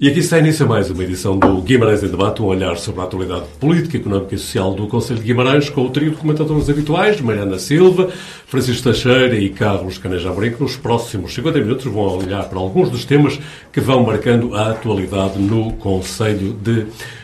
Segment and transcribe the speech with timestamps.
[0.00, 3.04] E aqui está início mais uma edição do Guimarães em Debate, um olhar sobre a
[3.04, 7.20] atualidade política, económica e social do Conselho de Guimarães, com o trio de comentadores habituais,
[7.20, 8.08] Mariana Silva,
[8.46, 12.90] Francisco Teixeira e Carlos Caneja Amorim, que nos próximos 50 minutos vão olhar para alguns
[12.90, 13.40] dos temas
[13.72, 17.17] que vão marcando a atualidade no Conselho de Guimarães.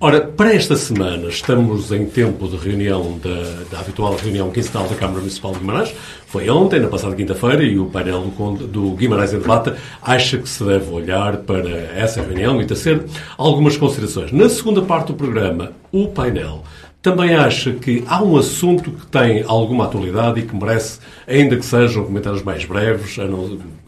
[0.00, 4.96] Ora, para esta semana estamos em tempo de reunião da, da habitual reunião quinzenal da
[4.96, 5.94] Câmara Municipal de Guimarães.
[6.26, 10.48] Foi ontem, na passada quinta-feira, e o painel do, do, Guimarães em debate acha que
[10.48, 13.04] se deve olhar para essa reunião e tecer
[13.36, 14.32] algumas considerações.
[14.32, 16.64] Na segunda parte do programa, o painel
[17.00, 20.98] também acha que há um assunto que tem alguma atualidade e que merece,
[21.28, 23.16] ainda que sejam comentários mais breves,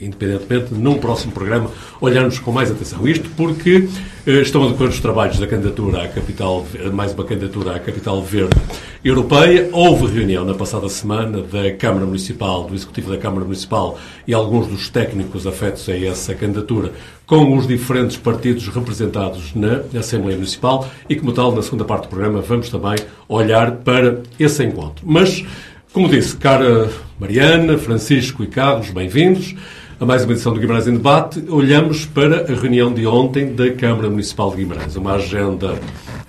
[0.01, 3.07] independentemente, num próximo programa, olharmos com mais atenção.
[3.07, 3.87] Isto porque
[4.27, 8.23] eh, estão a decorrer os trabalhos da candidatura à capital, mais uma candidatura à capital
[8.23, 8.57] verde
[9.05, 9.69] europeia.
[9.73, 14.69] Houve reunião na passada semana da Câmara Municipal, do Executivo da Câmara Municipal e alguns
[14.69, 16.93] dos técnicos afetos a essa candidatura
[17.27, 22.09] com os diferentes partidos representados na Assembleia Municipal e, como tal, na segunda parte do
[22.09, 22.97] programa, vamos também
[23.29, 25.05] olhar para esse encontro.
[25.07, 25.45] Mas,
[25.93, 29.55] como disse, cara Mariana, Francisco e Carlos, bem-vindos
[30.01, 31.45] a mais uma edição do Guimarães em Debate.
[31.51, 34.97] Olhamos para a reunião de ontem da Câmara Municipal de Guimarães.
[34.97, 35.79] Uma agenda,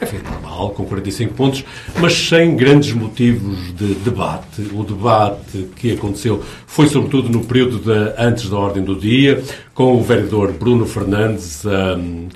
[0.01, 1.63] enfim, normal, com 45 pontos,
[1.97, 4.61] mas sem grandes motivos de debate.
[4.73, 9.41] O debate que aconteceu foi, sobretudo, no período de, antes da ordem do dia,
[9.73, 11.63] com o vereador Bruno Fernandes.
[11.63, 12.27] Um,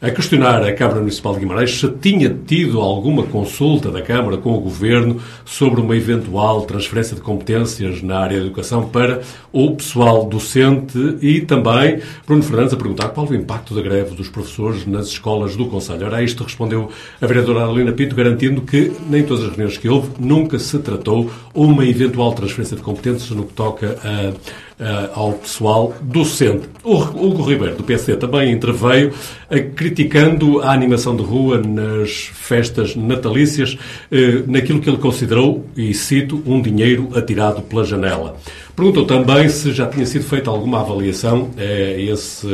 [0.00, 4.52] a questionar a Câmara Municipal de Guimarães se tinha tido alguma consulta da Câmara com
[4.52, 10.26] o Governo sobre uma eventual transferência de competências na área da educação para o pessoal
[10.26, 15.06] docente e também Bruno Fernandes a perguntar qual o impacto da greve dos professores nas
[15.06, 16.04] escolas do Conselho.
[16.04, 19.88] Ora, a isto respondeu a vereadora Arlina Pinto, garantindo que nem todas as reuniões que
[19.88, 24.65] houve nunca se tratou uma eventual transferência de competências no que toca a
[25.14, 26.68] ao pessoal docente.
[26.84, 32.94] O Hugo Ribeiro, do PSD, também interveio uh, criticando a animação de rua nas festas
[32.94, 38.36] natalícias, uh, naquilo que ele considerou, e cito, um dinheiro atirado pela janela.
[38.76, 42.46] Perguntou também se já tinha sido feita alguma avaliação a esse,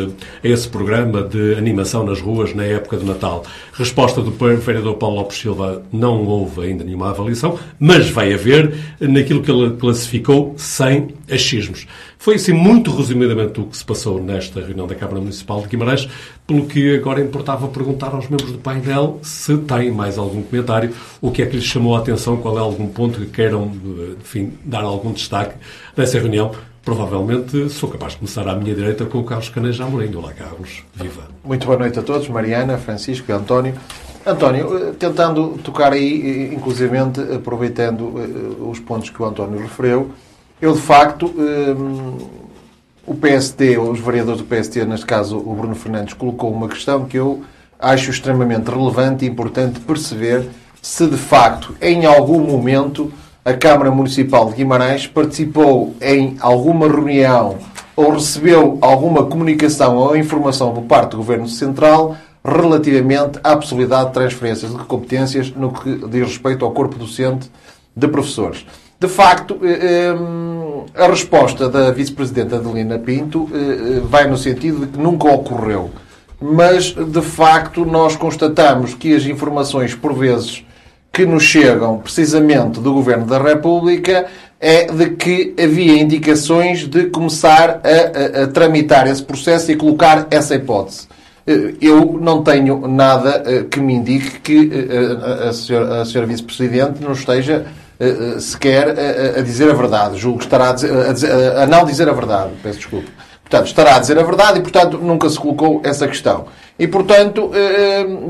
[0.45, 3.45] a esse programa de animação nas ruas na época do Natal.
[3.73, 9.43] Resposta do vereador Paulo Lopes Silva, não houve ainda nenhuma avaliação, mas vai haver naquilo
[9.43, 11.89] que ele classificou sem achismos.
[12.23, 16.09] Foi assim muito resumidamente o que se passou nesta reunião da Câmara Municipal de Guimarães,
[16.47, 21.33] pelo que agora importava perguntar aos membros do painel se têm mais algum comentário, o
[21.33, 23.73] que é que lhes chamou a atenção, qual é algum ponto que queiram,
[24.21, 25.57] enfim, dar algum destaque
[25.97, 26.53] dessa reunião.
[26.85, 30.15] Provavelmente sou capaz de começar à minha direita com o Carlos Caneja Amorim.
[30.15, 30.85] Olá, Carlos.
[30.95, 31.23] Viva.
[31.43, 33.75] Muito boa noite a todos, Mariana, Francisco e António.
[34.25, 40.13] António, eh, tentando tocar aí, eh, inclusivamente aproveitando eh, os pontos que o António referiu,
[40.63, 42.19] eu, de facto, um,
[43.05, 47.19] o PSD, os vereadores do PSD, neste caso o Bruno Fernandes, colocou uma questão que
[47.19, 47.43] eu
[47.81, 50.49] acho extremamente relevante e importante perceber
[50.81, 53.13] se, de facto, em algum momento,
[53.45, 57.59] a Câmara Municipal de Guimarães participou em alguma reunião
[57.97, 64.13] ou recebeu alguma comunicação ou informação por parte do Governo Central relativamente à possibilidade de
[64.13, 67.51] transferências de competências no que diz respeito ao corpo docente
[67.97, 68.65] de professores.
[69.03, 70.15] De facto, eh,
[70.95, 75.91] eh, a resposta da vice-presidenta Adelina Pinto eh, vai no sentido de que nunca ocorreu.
[76.41, 80.65] Mas, de facto, nós constatamos que as informações, por vezes,
[81.13, 84.27] que nos chegam precisamente do Governo da República
[84.61, 90.29] é de que havia indicações de começar a, a, a tramitar esse processo e colocar
[90.31, 91.09] essa hipótese.
[91.81, 94.71] Eu não tenho nada que me indique que
[95.49, 97.67] a senhora, a senhora Vice-Presidente não esteja
[98.03, 100.19] uh, sequer a, a, dizer a verdade.
[100.19, 102.51] Julgo que estará a, dizer, a, dizer, a, não dizer a verdade.
[102.63, 103.11] Peço desculpa.
[103.43, 106.47] Portanto, estará a dizer a verdade e, portanto, nunca se colocou essa questão.
[106.79, 107.51] E, portanto,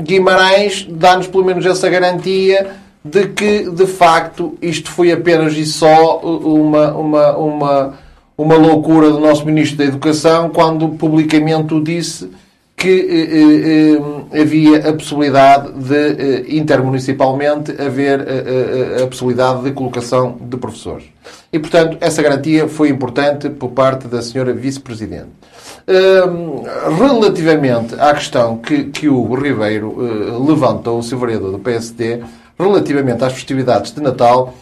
[0.01, 2.71] Guimarães dá-nos pelo menos essa garantia
[3.03, 7.93] de que, de facto, isto foi apenas e só uma, uma, uma,
[8.37, 12.29] uma loucura do nosso Ministro da Educação quando publicamente o disse
[12.83, 19.71] que eh, eh, havia a possibilidade de, eh, intermunicipalmente, haver eh, eh, a possibilidade de
[19.71, 21.05] colocação de professores.
[21.53, 25.29] E, portanto, essa garantia foi importante por parte da senhora Vice-Presidente.
[26.97, 32.21] Relativamente à questão que, que o Ribeiro eh, levantou, o seu vereador do PSD,
[32.59, 34.53] relativamente às festividades de Natal,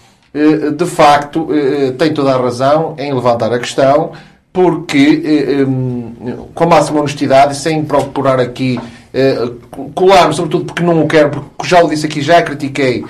[0.78, 1.50] de facto,
[1.98, 4.14] tem toda a razão em levantar a questão
[4.54, 8.80] porque, eh, eh, com a máxima honestidade sem procurar aqui
[9.14, 9.50] eh,
[9.96, 13.04] colar-me, sobretudo porque não o quero, porque já o disse aqui, já critiquei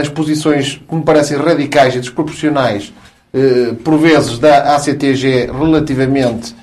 [0.00, 2.90] as posições que me parecem radicais e desproporcionais,
[3.84, 6.54] por vezes, da ACTG relativamente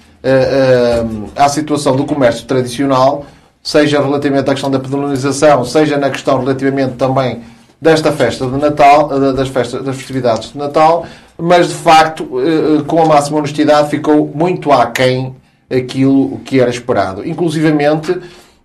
[1.36, 3.26] à situação do comércio tradicional,
[3.62, 7.42] seja relativamente à questão da penalização, seja na questão relativamente também
[7.80, 11.06] desta festa de Natal, das, festas, das festividades de Natal,
[11.40, 12.30] mas de facto,
[12.88, 15.36] com a máxima honestidade, ficou muito aquém
[15.70, 17.28] aquilo que era esperado.
[17.28, 18.18] Inclusivamente,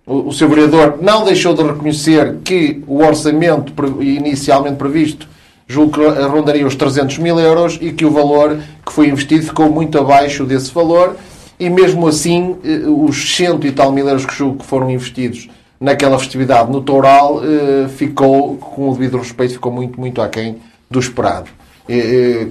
[0.05, 5.27] o, seu vereador não deixou de reconhecer que o orçamento inicialmente previsto
[5.67, 9.69] julgo que rondaria os 300 mil euros e que o valor que foi investido ficou
[9.69, 11.15] muito abaixo desse valor
[11.59, 15.49] e mesmo assim eh, os cento e tal mil euros que julgo que foram investidos
[15.79, 20.57] naquela festividade no Toural eh, ficou, com o devido respeito, ficou muito, muito aquém
[20.89, 21.49] do esperado.
[21.87, 22.47] Eh,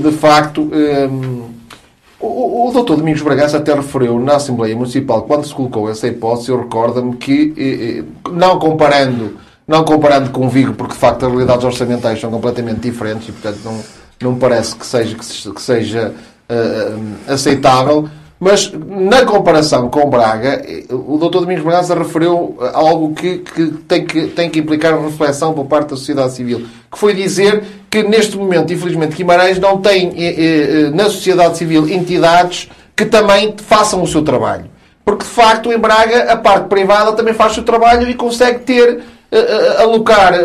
[0.00, 0.70] de facto,
[2.18, 6.50] o, o doutor Domingos Bragança até referiu na Assembleia Municipal, quando se colocou essa hipótese,
[6.50, 9.38] eu recordo-me que, não comparando
[9.70, 13.60] não comparando com Vigo, porque de facto as realidades orçamentais são completamente diferentes e, portanto,
[13.64, 13.80] não,
[14.20, 16.12] não parece que seja, que seja
[16.50, 18.08] uh, aceitável.
[18.40, 20.60] Mas, na comparação com Braga,
[20.90, 21.40] o Dr.
[21.40, 25.96] Domingos Bragança referiu algo que, que, tem que tem que implicar reflexão por parte da
[25.96, 31.04] sociedade civil, que foi dizer que, neste momento, infelizmente, Guimarães não tem eh, eh, na
[31.04, 34.66] sociedade civil entidades que também façam o seu trabalho.
[35.04, 38.60] Porque, de facto, em Braga, a parte privada também faz o seu trabalho e consegue
[38.60, 39.00] ter
[39.78, 40.44] alocar eh,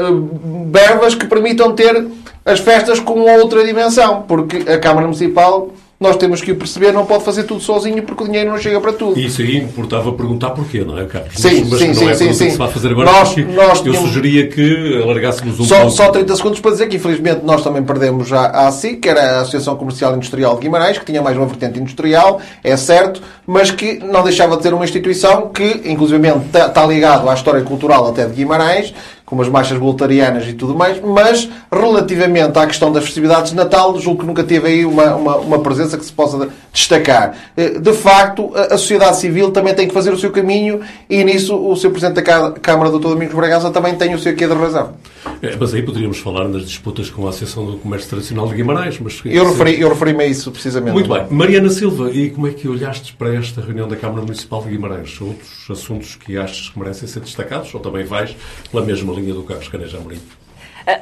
[0.72, 2.08] verbas que permitam ter
[2.44, 5.70] as festas com outra dimensão, porque a Câmara Municipal
[6.00, 8.82] nós temos que o perceber, não pode fazer tudo sozinho porque o dinheiro não chega
[8.82, 9.18] para tudo.
[9.18, 11.34] Isso aí importava perguntar porquê, não é, Carlos?
[11.36, 12.50] Sim, mas, sim, mas sim, é sim, sim.
[12.52, 13.10] se vai fazer agora.
[13.10, 14.10] Nós, nós eu tínhamos...
[14.10, 15.92] sugeria que alargássemos um só, pouco.
[15.92, 19.38] Só 30 segundos para dizer que, infelizmente, nós também perdemos já a ASI, que era
[19.38, 23.72] a Associação Comercial Industrial de Guimarães, que tinha mais uma vertente industrial, é certo, mas
[23.72, 28.08] que não deixava de ser uma instituição que, inclusive, está, está ligado à história cultural
[28.08, 28.94] até de Guimarães,
[29.26, 33.98] como as marchas voltarianas e tudo mais, mas relativamente à questão das festividades de Natal,
[34.00, 37.36] julgo que nunca teve aí uma, uma, uma presença que se possa destacar.
[37.58, 41.56] Eh, de facto, a sociedade civil também tem que fazer o seu caminho e nisso
[41.56, 43.00] o seu Presidente da Câmara, Dr.
[43.00, 44.94] Domingos Bragança, também tem o seu quê de razão.
[45.42, 49.00] É, mas aí poderíamos falar nas disputas com a Associação do Comércio Tradicional de Guimarães.
[49.00, 49.22] Mas...
[49.26, 50.94] Eu referi-me eu referi a isso, precisamente.
[50.94, 51.26] Muito bem.
[51.30, 55.20] Mariana Silva, e como é que olhaste para esta reunião da Câmara Municipal de Guimarães?
[55.20, 58.36] Outros assuntos que achas que merecem ser destacados ou também vais
[58.72, 60.18] pela mesma linha do Carlos Caneja Amorim?
[60.18, 60.45] Uh,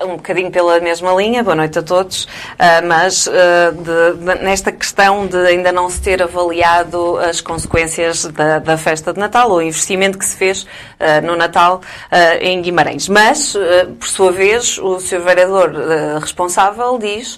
[0.05, 3.31] um bocadinho pela mesma linha, boa noite a todos, uh, mas uh,
[3.73, 9.13] de, de, nesta questão de ainda não se ter avaliado as consequências da, da festa
[9.13, 10.65] de Natal ou o investimento que se fez
[11.23, 11.81] no Natal
[12.39, 13.09] em Guimarães.
[13.09, 13.55] Mas,
[13.99, 15.19] por sua vez, o Sr.
[15.19, 15.73] Vereador
[16.19, 17.37] responsável diz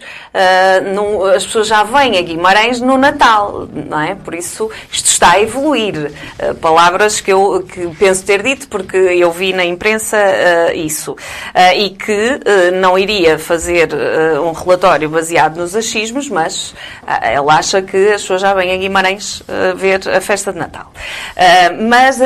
[0.93, 4.13] não, as pessoas já vêm a Guimarães no Natal, não é?
[4.13, 6.11] Por isso, isto está a evoluir.
[6.61, 10.17] palavras que eu que penso ter dito, porque eu vi na imprensa
[10.75, 11.15] isso.
[11.75, 12.34] e que
[12.79, 16.75] não iria fazer uh, um relatório baseado nos achismos, mas uh,
[17.21, 19.43] ela acha que as pessoas já vêm a Guimarães
[19.75, 20.91] ver a festa de Natal.
[21.87, 22.19] mas,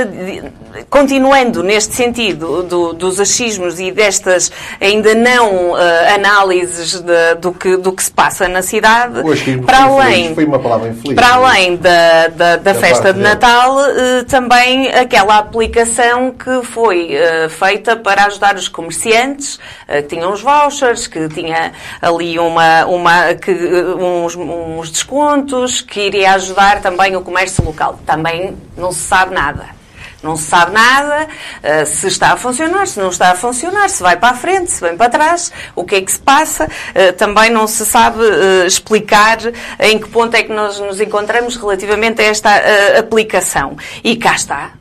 [0.89, 5.75] continuando neste sentido do, dos achismos e destas ainda não
[6.13, 9.21] análises de, do, que, do que se passa na cidade,
[9.65, 13.77] para além, infeliz, para além da, da, da festa de Natal,
[14.27, 17.11] também aquela aplicação que foi
[17.49, 19.59] feita para ajudar os comerciantes
[20.01, 26.33] que tinha uns vouchers, que tinha ali uma, uma, que, uns, uns descontos, que iria
[26.33, 27.99] ajudar também o comércio local.
[28.05, 29.79] Também não se sabe nada.
[30.21, 34.03] Não se sabe nada uh, se está a funcionar, se não está a funcionar, se
[34.03, 36.65] vai para a frente, se vem para trás, o que é que se passa.
[36.65, 39.37] Uh, também não se sabe uh, explicar
[39.79, 42.49] em que ponto é que nós nos encontramos relativamente a esta
[42.97, 43.77] aplicação.
[44.03, 44.78] E cá está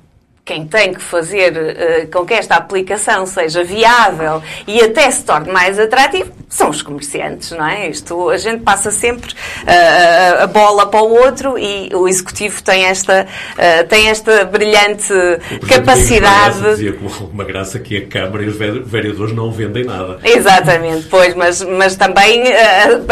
[0.49, 5.53] quem tem que fazer uh, com que esta aplicação seja viável e até se torne
[5.53, 7.91] mais atrativo são os comerciantes, não é?
[7.91, 12.87] Isto, a gente passa sempre uh, a bola para o outro e o Executivo tem
[12.87, 15.13] esta, uh, tem esta brilhante
[15.69, 16.61] capacidade.
[16.71, 20.19] dizia com alguma graça que a Câmara e os vereadores não vendem nada.
[20.25, 22.45] Exatamente, pois, mas, mas também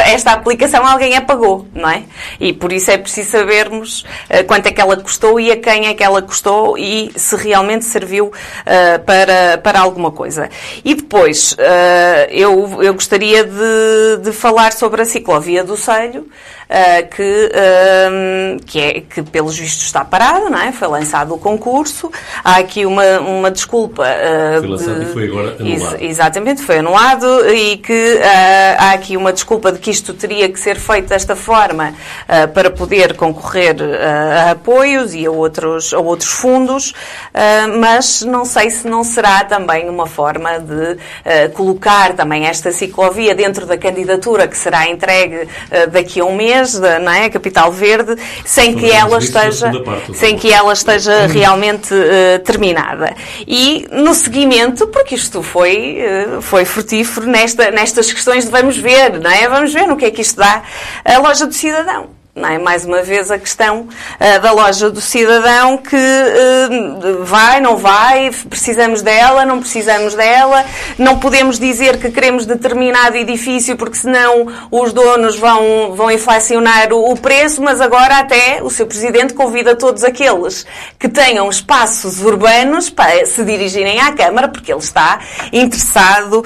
[0.07, 2.05] esta aplicação alguém a pagou, não é?
[2.41, 4.07] E por isso é preciso sabermos
[4.47, 7.85] quanto é que ela custou e a quem é que ela custou e se realmente
[7.85, 10.49] serviu uh, para, para alguma coisa.
[10.85, 17.09] E depois, uh, eu, eu gostaria de, de falar sobre a ciclovia do Selho, uh,
[17.15, 20.73] que, uh, que, é, que pelos vistos está parado, não é?
[20.73, 22.11] Foi lançado o concurso.
[22.45, 24.03] Há aqui uma, uma desculpa.
[24.03, 25.03] Uh, foi lançado de...
[25.03, 25.97] e foi agora anulado.
[25.97, 28.21] Ex exatamente, foi anulado e que
[28.79, 31.95] há aqui uma desculpa de que isto teria que ser feito desta forma
[32.55, 36.93] para poder concorrer a apoios e a outros, a outros fundos,
[37.79, 40.99] mas não sei se não será também uma forma de
[41.55, 46.79] colocar também esta ciclovia dentro da candidatura que será entregue uh, daqui a um mês,
[46.79, 47.29] de, não é?
[47.29, 49.71] Capital Verde, sem que ela esteja,
[50.15, 51.95] sem que ela esteja realmente
[52.45, 53.15] terminada.
[53.47, 55.99] E no seguimento, porque isto foi,
[56.41, 59.49] foi frutífero nesta, nestas questões de vamos ver, não é?
[59.49, 60.63] Vamos ver no que é que isto dá
[61.05, 62.16] a loja do cidadão.
[62.37, 62.59] É?
[62.59, 68.31] Mais uma vez a questão uh, da loja do cidadão que uh, vai, não vai,
[68.51, 70.63] precisamos dela, não precisamos dela,
[70.99, 77.11] não podemos dizer que queremos determinado edifício porque senão os donos vão, vão inflacionar o,
[77.11, 80.67] o preço, mas agora até o seu Presidente convida todos aqueles
[80.99, 86.45] que tenham espaços urbanos para se dirigirem à Câmara, porque ele está interessado uh,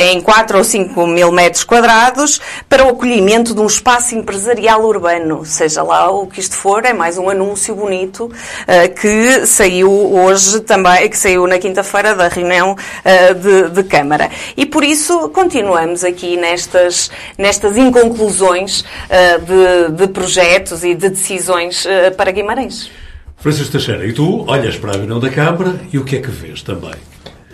[0.00, 5.07] em 4 ou 5 mil metros quadrados para o acolhimento de um espaço empresarial urbano
[5.08, 9.90] urbano, seja lá o que isto for, é mais um anúncio bonito uh, que saiu
[9.90, 14.30] hoje também, que saiu na quinta-feira da reunião uh, de, de, Câmara.
[14.56, 21.86] E por isso continuamos aqui nestas, nestas inconclusões uh, de, de, projetos e de decisões
[22.16, 22.90] para Guimarães.
[23.36, 26.30] Francisco Teixeira, e tu olhas para a reunião da Câmara e o que é que
[26.30, 26.92] vês também?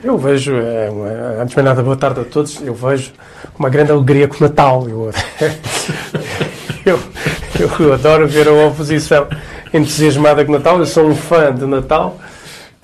[0.02, 0.88] Eu vejo, é,
[1.40, 3.12] antes de mais nada, boa tarde a todos, eu vejo
[3.58, 4.86] uma grande alegria com o Natal.
[6.84, 7.00] Eu, eu,
[7.60, 9.26] eu adoro ver a oposição
[9.72, 10.78] entusiasmada com Natal.
[10.78, 12.18] Eu sou um fã de Natal.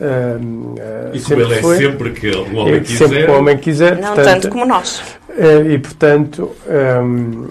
[0.00, 2.98] Uh, uh, e como ele é foi, sempre que o homem quiser.
[2.98, 3.96] Sempre que o homem quiser.
[3.96, 5.00] Não portanto, tanto como nós.
[5.28, 7.48] Uh, e, portanto, um,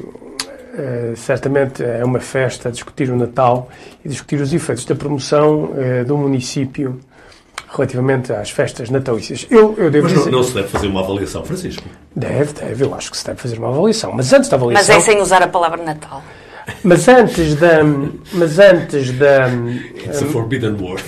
[1.16, 3.70] certamente é uma festa discutir o Natal
[4.04, 5.72] e discutir os efeitos da promoção
[6.08, 7.00] do município
[7.72, 9.46] relativamente às festas natalícias.
[9.50, 10.32] Eu, eu devo mas dizer...
[10.32, 11.84] não, se deve fazer uma avaliação, Francisco?
[12.16, 12.86] Deve, deve.
[12.86, 14.12] Eu acho que se deve fazer uma avaliação.
[14.14, 14.96] Mas antes da avaliação...
[14.96, 16.24] Mas é sem usar a palavra Natal.
[16.84, 17.84] Mas antes da.
[18.34, 19.48] Mas antes da.
[20.06, 21.04] It's a forbidden word.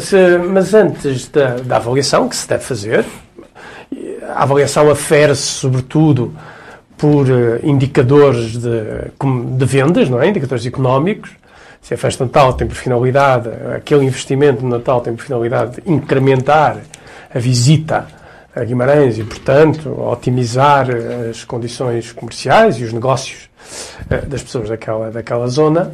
[0.00, 3.04] Se, mas antes da, da avaliação que se deve fazer,
[4.34, 6.34] a avaliação afere-se sobretudo
[6.96, 8.82] por uh, indicadores de,
[9.56, 10.28] de vendas, não é?
[10.28, 11.30] Indicadores económicos.
[11.80, 15.82] Se a festa de Natal tem por finalidade, aquele investimento no Natal tem por finalidade
[15.84, 16.78] incrementar
[17.32, 18.06] a visita
[18.54, 20.86] a Guimarães e, portanto, otimizar
[21.28, 23.53] as condições comerciais e os negócios eh,
[24.28, 25.92] das pessoas daquela, daquela zona,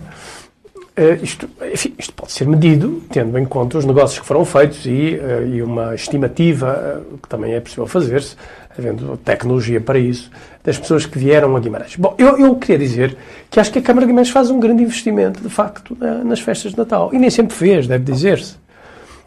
[0.96, 4.84] eh, isto, enfim, isto pode ser medido tendo em conta os negócios que foram feitos
[4.84, 8.36] e, eh, e uma estimativa que também é possível fazer-se,
[8.78, 10.30] havendo tecnologia para isso,
[10.62, 11.96] das pessoas que vieram a Guimarães.
[11.96, 13.16] Bom, eu, eu queria dizer
[13.48, 16.72] que acho que a Câmara de Guimarães faz um grande investimento, de facto, nas festas
[16.72, 17.10] de Natal.
[17.12, 18.56] E nem sempre fez, deve dizer-se.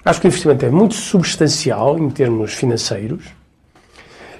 [0.05, 3.23] Acho que o investimento é muito substancial em termos financeiros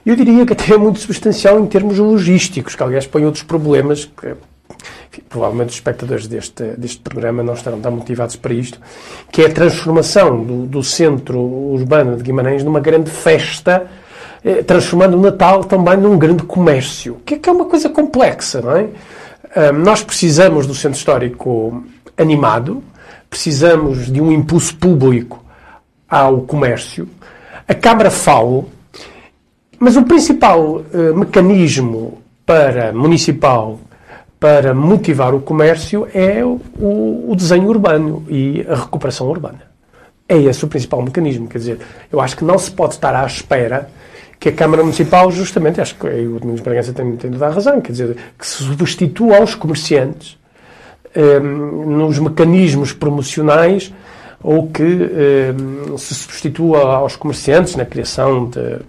[0.05, 4.05] eu diria que até é muito substancial em termos logísticos, que aliás põe outros problemas
[4.05, 4.36] que
[5.10, 8.79] enfim, provavelmente os espectadores deste, deste programa não estarão tão motivados para isto,
[9.31, 13.88] que é a transformação do, do centro urbano de Guimarães numa grande festa,
[14.43, 18.62] eh, transformando o Natal também num grande comércio, que é, que é uma coisa complexa,
[18.62, 18.89] não é?
[19.55, 21.83] Um, nós precisamos do centro histórico
[22.17, 22.83] animado,
[23.29, 25.43] precisamos de um impulso público
[26.10, 27.07] ao comércio.
[27.67, 28.67] A Câmara FAO
[29.83, 33.77] mas o principal uh, mecanismo para municipal
[34.39, 36.61] para motivar o comércio é o,
[37.27, 39.61] o, desenho urbano e a recuperação urbana.
[40.27, 41.49] É esse o principal mecanismo.
[41.49, 43.89] Quer dizer, eu acho que não se pode estar à espera
[44.39, 47.81] que a Câmara Municipal, justamente, acho que o Domingos Bragança tem, tem toda a razão,
[47.81, 50.37] quer dizer, que se substitua aos comerciantes
[51.13, 53.93] um, ehm, nos mecanismos promocionais
[54.41, 58.79] ou que um, ehm, se substitua aos comerciantes na criação de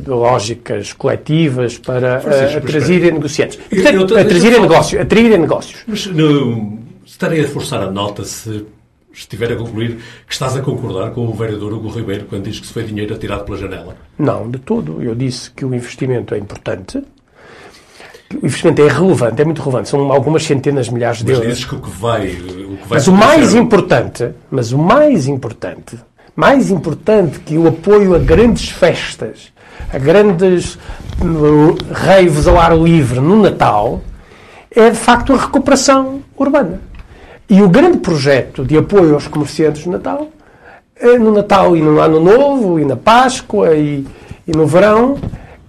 [0.00, 3.56] de lógicas coletivas para uh, atrair negociantes.
[3.56, 5.00] Portanto, atrair negócios.
[5.00, 5.84] Atrair negócios.
[5.86, 8.66] Mas no, estarei a forçar a nota se
[9.12, 12.66] estiver a concluir que estás a concordar com o vereador Hugo Ribeiro quando diz que
[12.66, 13.96] se foi dinheiro atirado pela janela.
[14.18, 15.02] Não, de todo.
[15.02, 17.02] Eu disse que o investimento é importante.
[18.34, 19.88] O investimento é relevante, é muito relevante.
[19.88, 21.46] São algumas centenas de milhares de mas euros.
[21.46, 22.28] Mas dizes que o que vai...
[22.28, 25.98] O que vai mas o mais importante, mas o mais importante,
[26.36, 29.52] mais importante que o apoio a grandes festas
[30.00, 30.78] grandes
[31.90, 34.02] raves ao ar livre no Natal,
[34.74, 36.80] é de facto a recuperação urbana.
[37.48, 40.28] E o grande projeto de apoio aos comerciantes no Natal,
[40.94, 44.06] é no Natal e no Ano Novo, e na Páscoa e,
[44.46, 45.16] e no verão,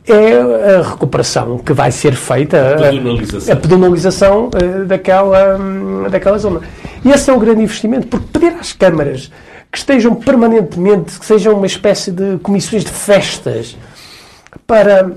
[0.06, 6.62] é a recuperação que vai ser feita, a, a pedonalização uh, daquela, um, daquela zona.
[7.06, 9.32] E esse é o grande investimento, porque pedir às câmaras
[9.72, 13.78] que estejam permanentemente, que sejam uma espécie de comissões de festas,
[14.70, 15.14] para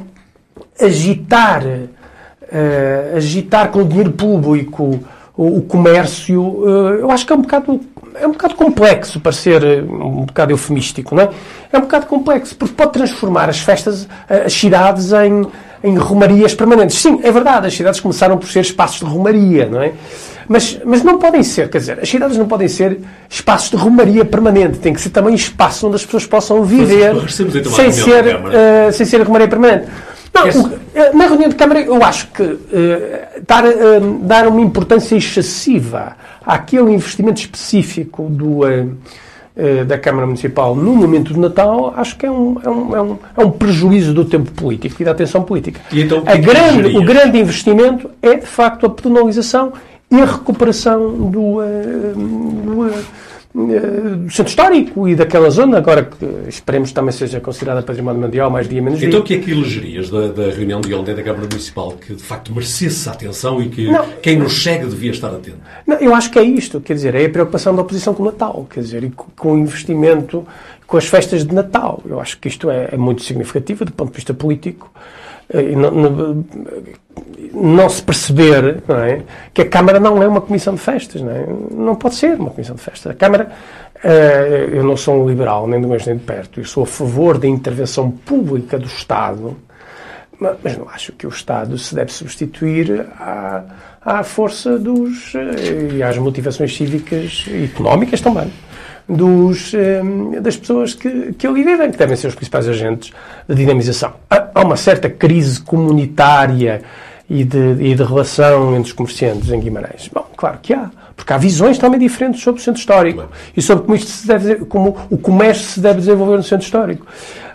[0.81, 4.99] agitar, uh, agitar com dinheiro público
[5.37, 7.79] o, o comércio, uh, eu acho que é um bocado
[8.15, 11.31] é um bocado complexo para ser eh, um bocado eufemístico, não é?
[11.73, 15.47] É um bocado complexo, porque pode transformar as festas, as cidades em,
[15.83, 16.99] em romarias permanentes.
[16.99, 19.95] Sim, é verdade, as cidades começaram por ser espaços de romaria, não é?
[20.53, 24.23] Mas, mas não podem ser, quer dizer, as cidades não podem ser espaços de romaria
[24.23, 29.07] permanente, tem que ser também espaço onde as pessoas possam viver sem ser, uh, sem
[29.07, 29.87] ser romaria permanente.
[30.35, 32.59] Não, o, eh, na reunião de Câmara, eu acho que uh,
[33.47, 40.95] dar, uh, dar uma importância excessiva àquele investimento específico do, uh, da Câmara Municipal no
[40.95, 44.27] momento do Natal, acho que é um, é um, é um, é um prejuízo do
[44.27, 45.81] tempo político e da atenção política.
[45.91, 49.73] E então, a grande, o grande investimento é, de facto, a penalização
[50.13, 52.85] e a recuperação do, do
[53.55, 58.51] eh, do centro histórico e daquela zona, agora que esperemos também seja considerada património mundial,
[58.51, 59.09] mais dia menos dia.
[59.09, 62.15] Então o que é que elegerias da, da reunião de ontem da Câmara Municipal que
[62.15, 65.59] de facto merecesse a atenção e que não, quem nos chega devia estar atento?
[65.87, 68.27] Não, eu acho que é isto, quer dizer, é a preocupação da oposição com o
[68.27, 70.47] Natal, quer dizer, e com o investimento,
[70.87, 72.03] com as festas de Natal.
[72.07, 74.91] Eu acho que isto é, é muito significativo do ponto de vista político.
[75.53, 75.75] Eh,
[77.55, 81.21] não, se perceber não é, que a Câmara não é uma comissão de festas.
[81.21, 81.47] Não, é?
[81.71, 83.13] não pode ser uma comissão de festas.
[83.13, 83.53] A Câmara,
[84.03, 86.87] uh, eu não sou um liberal, nem de longe nem de perto, eu sou a
[86.87, 89.57] favor da intervenção pública do Estado,
[90.41, 93.65] mas, não acho que o Estado se deve substituir à,
[94.01, 95.35] à força dos.
[95.35, 98.51] Uh, e às motivações cívicas e económicas também
[99.09, 103.13] dos, ehm, das pessoas que, que ali vivem, que devem ser os principais agentes
[103.49, 104.15] de dinamização.
[104.31, 106.83] Há uma certa crise comunitária
[107.29, 110.09] e de, e de relação entre os comerciantes em Guimarães.
[110.13, 113.25] Bom, claro que há, porque há visões também diferentes sobre o centro histórico
[113.57, 117.07] e sobre como, isto se deve, como o comércio se deve desenvolver no centro histórico.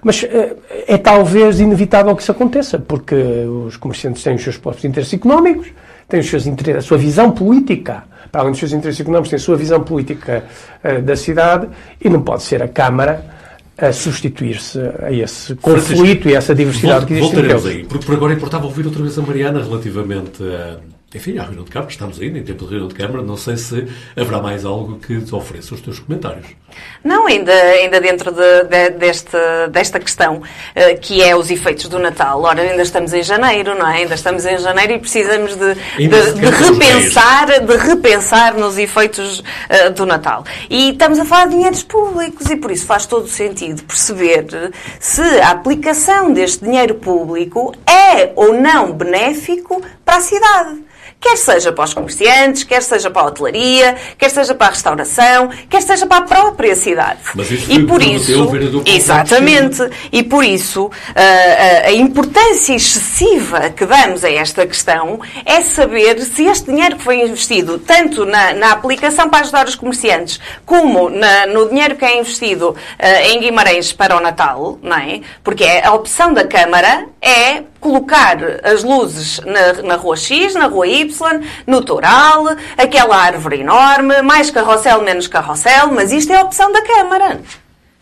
[0.04, 0.56] Mas é,
[0.88, 5.68] é talvez inevitável que isso aconteça, porque os comerciantes têm os seus próprios interesses económicos,
[6.08, 9.38] têm os seus interesses, a sua visão política para além dos seus interesses económicos, tem
[9.38, 10.44] a sua visão política
[10.84, 11.68] uh, da cidade
[12.04, 13.38] e não pode ser a Câmara
[13.78, 18.16] a substituir-se a esse conflito e a essa diversidade que existe Voltaremos aí, porque por
[18.16, 20.78] agora importava ouvir outra vez a Mariana relativamente a
[21.16, 23.56] enfim, à reunião de Câmara, estamos ainda em tempo de reunião de Câmara, não sei
[23.56, 26.48] se haverá mais algo que te ofereça os teus comentários.
[27.02, 29.38] Não, ainda, ainda dentro de, de, deste,
[29.72, 32.42] desta questão, uh, que é os efeitos do Natal.
[32.42, 34.00] Ora, ainda estamos em janeiro, não é?
[34.00, 39.90] Ainda estamos em janeiro e precisamos de, de, de repensar, de repensar nos efeitos uh,
[39.96, 40.44] do Natal.
[40.70, 44.46] E estamos a falar de dinheiros públicos e por isso faz todo o sentido perceber
[45.00, 50.88] se a aplicação deste dinheiro público é ou não benéfico para a cidade.
[51.20, 55.50] Quer seja para os comerciantes, quer seja para a hotelaria, quer seja para a restauração,
[55.70, 57.20] quer seja para a própria cidade.
[57.34, 58.52] Mas isso e por isso,
[58.86, 65.62] exatamente, e por isso a, a, a importância excessiva que damos a esta questão é
[65.62, 70.40] saber se este dinheiro que foi investido tanto na, na aplicação para ajudar os comerciantes
[70.66, 75.22] como na, no dinheiro que é investido uh, em Guimarães para o Natal, não é?
[75.44, 80.88] Porque a opção da Câmara é colocar as luzes na, na rua X, na rua
[80.88, 82.46] Y, no Toral,
[82.78, 87.42] aquela árvore enorme, mais carrossel, menos carrossel, mas isto é a opção da Câmara.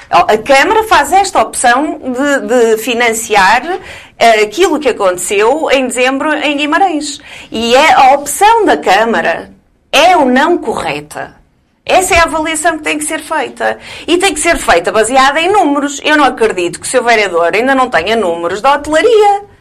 [0.09, 6.57] A Câmara faz esta opção de, de financiar uh, aquilo que aconteceu em dezembro em
[6.57, 7.19] Guimarães.
[7.51, 9.51] E é a opção da Câmara
[9.91, 11.35] é ou não correta.
[11.83, 13.77] Essa é a avaliação que tem que ser feita.
[14.07, 15.99] E tem que ser feita baseada em números.
[16.03, 19.54] Eu não acredito que o seu vereador ainda não tenha números da hotelaria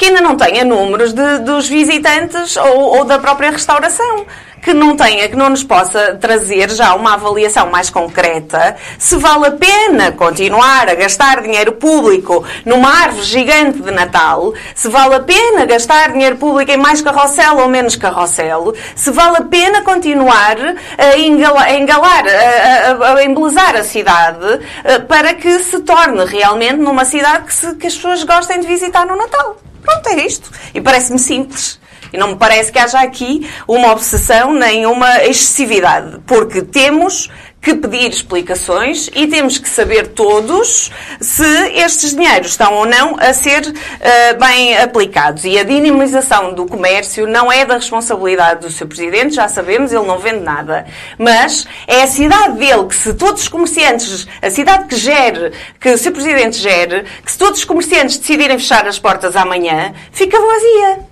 [0.00, 4.24] que ainda não tenha números de, dos visitantes ou, ou, da própria restauração.
[4.62, 9.46] Que não tenha, que não nos possa trazer já uma avaliação mais concreta se vale
[9.46, 15.20] a pena continuar a gastar dinheiro público numa árvore gigante de Natal, se vale a
[15.20, 20.56] pena gastar dinheiro público em mais carrossel ou menos carrossel, se vale a pena continuar
[20.98, 27.46] a engalar, a, a embelezar a cidade eh, para que se torne realmente numa cidade
[27.46, 29.56] que, se, que as pessoas gostem de visitar no Natal.
[29.90, 30.50] Pronto, é isto.
[30.72, 31.80] E parece-me simples.
[32.12, 37.28] E não me parece que haja aqui uma obsessão nem uma excessividade, porque temos
[37.60, 41.44] que pedir explicações e temos que saber todos se
[41.74, 45.44] estes dinheiros estão ou não a ser uh, bem aplicados.
[45.44, 50.06] E a dinamização do comércio não é da responsabilidade do seu Presidente, já sabemos, ele
[50.06, 50.86] não vende nada.
[51.18, 55.90] Mas é a cidade dele que se todos os comerciantes, a cidade que gere, que
[55.90, 60.38] o seu Presidente gere, que se todos os comerciantes decidirem fechar as portas amanhã, fica
[60.40, 61.09] vazia.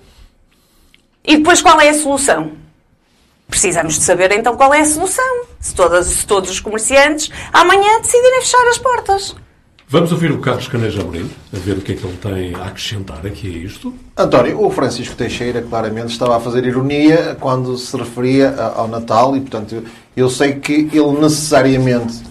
[1.29, 2.53] E depois qual é a solução?
[3.47, 5.45] Precisamos de saber então qual é a solução.
[5.61, 9.37] Se, todas, se todos os comerciantes amanhã decidirem fechar as portas.
[9.87, 12.65] Vamos ouvir o Carlos Caneja Amorim, a ver o que é que ele tem a
[12.65, 13.95] acrescentar aqui a isto.
[14.17, 19.41] António, o Francisco Teixeira claramente estava a fazer ironia quando se referia ao Natal e,
[19.41, 19.85] portanto,
[20.17, 22.23] eu sei que ele necessariamente,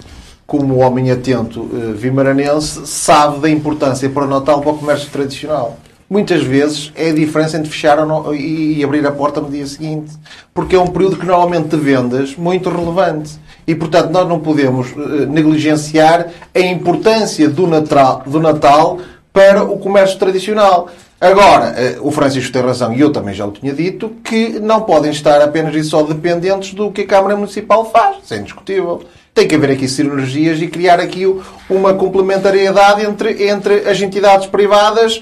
[0.47, 5.77] como homem atento eh, vimaranense, sabe da importância para o Natal para o comércio tradicional.
[6.09, 7.97] Muitas vezes é a diferença entre fechar
[8.33, 10.13] e abrir a porta no dia seguinte.
[10.53, 13.37] Porque é um período que normalmente de vendas muito relevante.
[13.65, 18.99] E, portanto, nós não podemos eh, negligenciar a importância do Natal, do Natal
[19.33, 20.89] para o comércio tradicional.
[21.19, 24.81] Agora, eh, o Francisco tem razão, e eu também já o tinha dito, que não
[24.81, 28.17] podem estar apenas e só dependentes do que a Câmara Municipal faz.
[28.23, 29.03] Isso é indiscutível.
[29.33, 31.25] Tem que haver aqui sinergias e criar aqui
[31.69, 35.21] uma complementariedade entre, entre as entidades privadas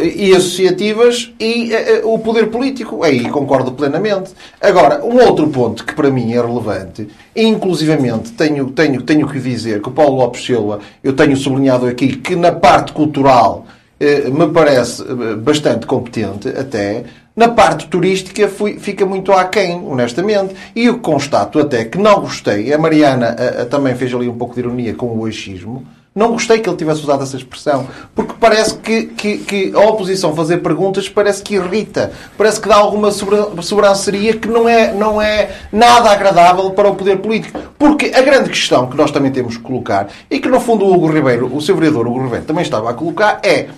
[0.00, 3.02] e associativas e eh, eh, o poder político.
[3.02, 4.32] Aí concordo plenamente.
[4.60, 9.38] Agora, um outro ponto que para mim é relevante, e inclusivamente tenho, tenho, tenho que
[9.38, 13.66] dizer que o Paulo Lopes Silva, eu tenho sublinhado aqui que na parte cultural
[13.98, 15.02] eh, me parece
[15.38, 17.04] bastante competente até.
[17.36, 20.54] Na parte turística fui, fica muito aquém, honestamente.
[20.74, 22.72] E eu constato até que não gostei.
[22.72, 25.84] A Mariana a, a, também fez ali um pouco de ironia com o achismo.
[26.14, 30.32] Não gostei que ele tivesse usado essa expressão, porque parece que, que, que, a oposição
[30.32, 35.50] fazer perguntas parece que irrita, parece que dá alguma sobranceria que não é, não é
[35.72, 37.58] nada agradável para o poder político.
[37.76, 40.94] Porque a grande questão que nós também temos que colocar, e que no fundo o
[40.94, 43.70] Hugo Ribeiro, o seu vereador Hugo Ribeiro, também estava a colocar, é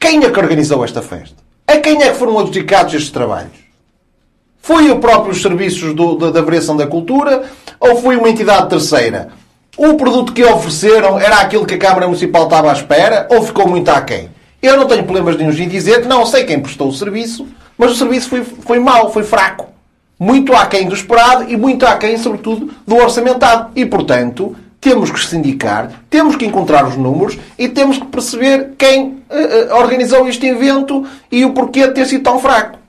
[0.00, 1.36] quem é que organizou esta festa?
[1.64, 3.52] A quem é que foram adjudicados estes trabalhos?
[4.60, 7.44] Foi o próprio serviços do, da, da variação da cultura
[7.78, 9.28] ou foi uma entidade terceira?
[9.78, 13.68] O produto que ofereceram era aquilo que a Câmara Municipal estava à espera ou ficou
[13.68, 14.28] muito aquém?
[14.60, 17.46] Eu não tenho problemas nenhum em dizer, não sei quem prestou o serviço,
[17.78, 19.68] mas o serviço foi, foi mau, foi fraco.
[20.18, 23.70] Muito aquém do esperado e muito aquém, sobretudo, do orçamentado.
[23.76, 29.22] E, portanto, temos que sindicar, temos que encontrar os números e temos que perceber quem
[29.30, 32.80] uh, organizou este evento e o porquê de ter sido tão fraco.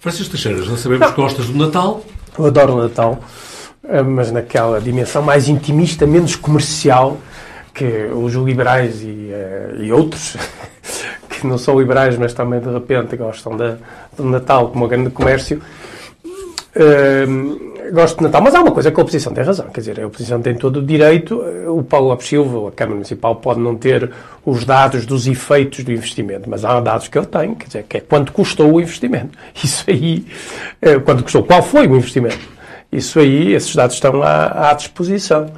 [0.00, 2.04] Francisco Teixeira, já sabemos que gostas do Natal.
[2.36, 3.20] Eu adoro o Natal,
[4.14, 7.18] mas naquela dimensão mais intimista, menos comercial,
[7.72, 9.30] que os liberais e,
[9.80, 10.36] e outros,
[11.28, 13.74] que não são liberais, mas também de repente gostam de,
[14.16, 15.60] do Natal como um grande comércio,
[17.92, 20.06] gosto de Natal, mas há uma coisa que a oposição tem razão, quer dizer, a
[20.06, 24.10] oposição tem todo o direito, o Paulo Lopes Silva, a Câmara Municipal, pode não ter
[24.44, 27.98] os dados dos efeitos do investimento, mas há dados que eu tenho, quer dizer, que
[27.98, 29.38] é quanto custou o investimento.
[29.62, 30.26] Isso aí,
[31.04, 32.53] quanto custou, qual foi o investimento?
[32.94, 35.50] Isso aí, esses dados estão à, à disposição.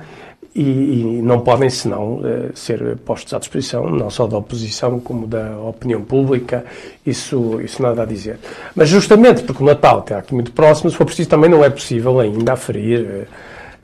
[0.55, 5.27] E, e não podem senão uh, ser postos à disposição não só da oposição como
[5.27, 6.65] da opinião pública.
[7.05, 8.39] Isso isso nada a dizer.
[8.75, 11.69] Mas justamente porque o Natal está aqui muito próximo se for preciso também não é
[11.69, 13.29] possível ainda aferir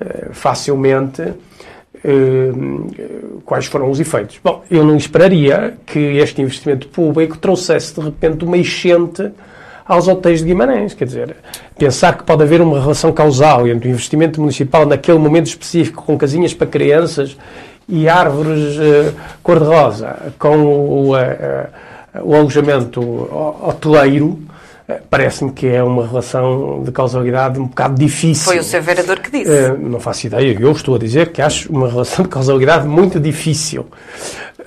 [0.00, 1.22] uh, facilmente
[3.44, 4.40] quais foram os efeitos.
[4.42, 9.30] Bom, eu não esperaria que este investimento público trouxesse de repente uma enchente
[9.86, 10.94] aos hotéis de Guimarães.
[10.94, 11.36] Quer dizer,
[11.78, 16.16] pensar que pode haver uma relação causal entre o investimento municipal naquele momento específico com
[16.16, 17.36] casinhas para crianças
[17.88, 21.68] e árvores uh, cor-de-rosa com o, uh,
[22.22, 23.00] o alojamento
[23.62, 24.38] hoteleiro,
[25.08, 28.44] parece-me que é uma relação de causalidade um bocado difícil.
[28.44, 29.50] Foi o seu vereador que disse.
[29.50, 33.18] Uh, não faço ideia, eu estou a dizer que acho uma relação de causalidade muito
[33.18, 33.86] difícil.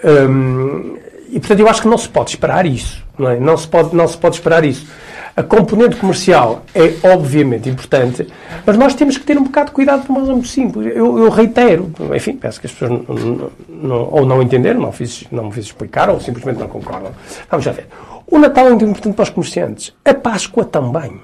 [0.04, 0.97] Um,
[1.30, 3.05] e, portanto, eu acho que não se pode esperar isso.
[3.17, 3.39] Não, é?
[3.39, 4.88] não, se, pode, não se pode esperar isso.
[5.36, 8.25] A componente comercial é obviamente importante,
[8.65, 10.95] mas nós temos que ter um bocado de cuidado por uma razão muito simples.
[10.95, 15.25] Eu, eu reitero, enfim, peço que as pessoas não, não, ou não entenderam, não, fiz,
[15.30, 17.12] não me fiz explicar, ou simplesmente não concordam.
[17.49, 17.88] Vamos já ver.
[18.28, 19.93] O Natal é muito importante para os comerciantes.
[20.06, 21.19] A Páscoa também.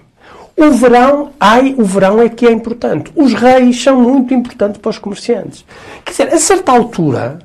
[0.58, 3.12] O verão, ai, o verão é que é importante.
[3.15, 5.65] Os reis são muito importantes para os comerciantes.
[6.04, 7.39] Quer dizer, a certa altura,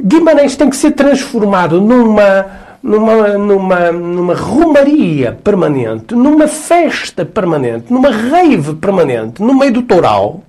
[0.00, 2.46] Guimarães tem que ser transformado numa,
[2.82, 10.42] numa, numa, numa romaria permanente, numa festa permanente, numa rave permanente, no meio do toural,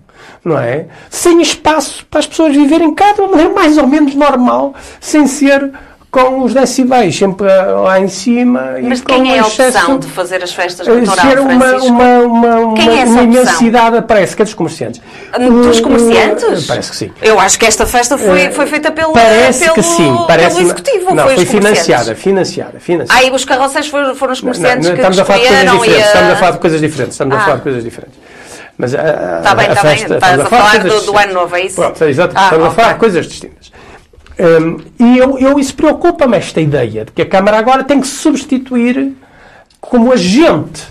[0.44, 0.88] não é?
[1.10, 5.72] Sem espaço para as pessoas viverem cá de uma mais ou menos normal, sem ser
[6.12, 8.76] com os decibéis sempre lá em cima.
[8.82, 12.60] Mas quem é a opção de fazer as festas do Toral, ser uma, uma, uma,
[12.60, 15.02] uma, é uma imensidade, parece que é dos comerciantes.
[15.38, 16.66] Dos comerciantes?
[16.66, 17.12] Parece que sim.
[17.22, 20.56] Eu acho que esta festa foi, eh, foi feita pelo, parece pelo, que sim, parece
[20.56, 21.14] pelo executivo.
[21.14, 23.22] Não, foi, foi financiada, financiada, financiada.
[23.22, 25.48] Ah, e os carroceiros foram, foram os comerciantes não, não, que estamos a falar de
[25.48, 26.04] coisas diferentes.
[26.04, 26.08] A...
[26.08, 27.14] Estamos a falar de coisas diferentes.
[27.14, 27.38] Estamos ah.
[27.38, 28.20] a falar de coisas diferentes.
[28.80, 29.96] Mas a, está bem, está bem.
[29.96, 31.76] Estás a falar do, do ano novo, é isso?
[31.76, 32.34] Pronto, exato.
[32.36, 32.72] Ah, estamos okay.
[32.72, 33.72] a falar de coisas distintas.
[34.40, 38.08] Um, e eu, eu, isso preocupa-me esta ideia de que a Câmara agora tem que
[38.08, 39.14] se substituir
[39.82, 40.88] como agente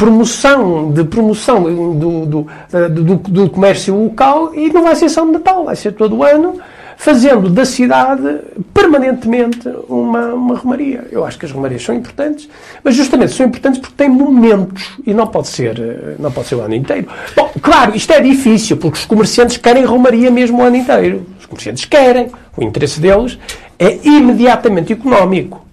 [0.00, 2.46] promoção de promoção do, do,
[2.88, 6.24] do, do, comércio local e não vai ser só de Natal, vai ser todo o
[6.24, 6.58] ano,
[7.00, 8.40] fazendo da cidade
[8.74, 11.06] permanentemente uma, uma romaria.
[11.10, 12.46] Eu acho que as romarias são importantes,
[12.84, 16.60] mas justamente são importantes porque têm momentos e não pode ser, não pode ser o
[16.60, 17.08] ano inteiro.
[17.34, 21.26] Bom, claro, isto é difícil, porque os comerciantes querem romaria mesmo o ano inteiro.
[21.40, 23.38] Os comerciantes querem, o interesse deles
[23.78, 25.64] é imediatamente económico.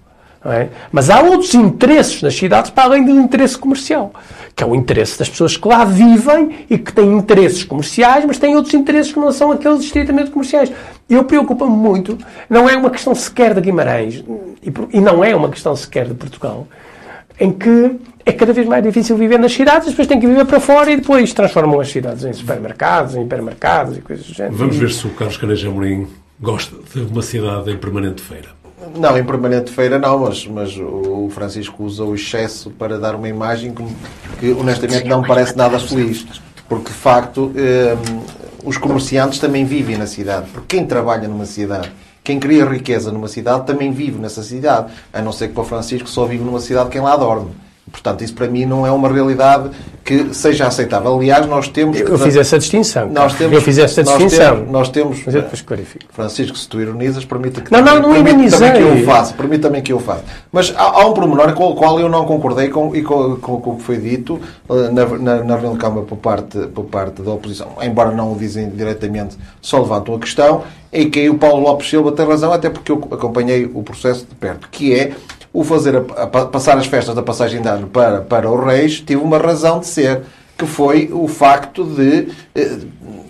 [0.42, 0.68] É?
[0.90, 4.12] Mas há outros interesses nas cidades para além do interesse comercial,
[4.58, 8.40] que é o interesse das pessoas que lá vivem e que têm interesses comerciais, mas
[8.40, 10.72] têm outros interesses que não são aqueles estritamente comerciais.
[11.08, 12.18] Eu preocupo-me muito,
[12.50, 14.24] não é uma questão sequer de Guimarães
[14.92, 16.66] e não é uma questão sequer de Portugal,
[17.38, 20.58] em que é cada vez mais difícil viver nas cidades, depois tem que viver para
[20.58, 24.56] fora e depois transformam as cidades em supermercados, em hipermercados e coisas do género.
[24.56, 26.08] Vamos ver se o Carlos Caneja Amorim
[26.40, 28.57] gosta de uma cidade em permanente feira.
[28.96, 33.28] Não, em permanente feira não, mas, mas o Francisco usa o excesso para dar uma
[33.28, 33.84] imagem que,
[34.38, 36.26] que honestamente não parece nada feliz.
[36.68, 37.96] Porque, de facto, eh,
[38.64, 40.48] os comerciantes também vivem na cidade.
[40.52, 41.90] Porque quem trabalha numa cidade,
[42.22, 44.92] quem cria riqueza numa cidade, também vive nessa cidade.
[45.12, 47.50] A não ser que para o Francisco só vive numa cidade quem lá dorme.
[47.90, 49.70] Portanto, isso para mim não é uma realidade
[50.08, 51.14] que seja aceitável.
[51.14, 52.00] Aliás, nós temos.
[52.00, 53.10] Eu fiz essa distinção.
[53.10, 54.56] Nós temos, eu fiz essa distinção.
[54.56, 54.70] Nós temos.
[54.70, 56.04] Nós temos Mas eu depois clarifico.
[56.10, 57.70] Francisco, se tu ironizas, permita que.
[57.70, 58.72] Não, não, não ironizei.
[58.72, 59.34] que eu faça.
[59.34, 60.24] Permita também que eu faça.
[60.50, 63.60] Mas há, há, um pormenor com o qual eu não concordei com, e com, com,
[63.60, 66.84] com o que foi dito uh, na, na, na reunião de Câmara por parte, por
[66.86, 67.72] parte da oposição.
[67.82, 70.62] Embora não o dizem diretamente, só levantam a questão.
[70.90, 74.34] E que o Paulo Lopes Silva tem razão, até porque eu acompanhei o processo de
[74.34, 75.12] perto, que é
[75.58, 79.00] o fazer a, a, passar as festas da passagem de ano para, para os reis
[79.00, 80.22] tive uma razão de ser,
[80.56, 82.78] que foi o facto de, eh,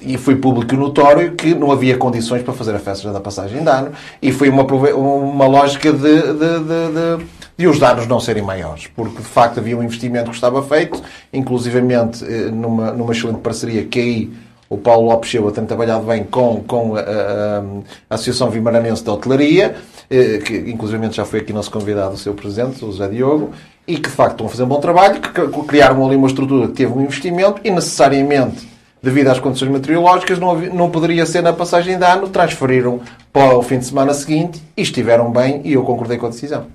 [0.02, 3.62] e foi público e notório, que não havia condições para fazer a festa da passagem
[3.62, 7.24] de ano, e foi uma, uma lógica de, de, de,
[7.56, 11.02] de, os danos não serem maiores, porque de facto havia um investimento que estava feito,
[11.32, 14.30] inclusivamente eh, numa, numa excelente parceria que aí
[14.68, 17.62] o Paulo Lopes Silva tem trabalhado bem com, com a, a,
[18.10, 19.76] a Associação Vimaranense de Hotelaria,
[20.08, 23.50] que inclusive já foi aqui nosso convidado, o seu presidente, o José Diogo,
[23.86, 26.68] e que de facto estão a fazer um bom trabalho, que criaram ali uma estrutura
[26.68, 28.68] que teve um investimento e necessariamente,
[29.02, 33.00] devido às condições meteorológicas, não, havia, não poderia ser na passagem de ano, transferiram
[33.32, 36.66] para o fim de semana seguinte e estiveram bem e eu concordei com a decisão.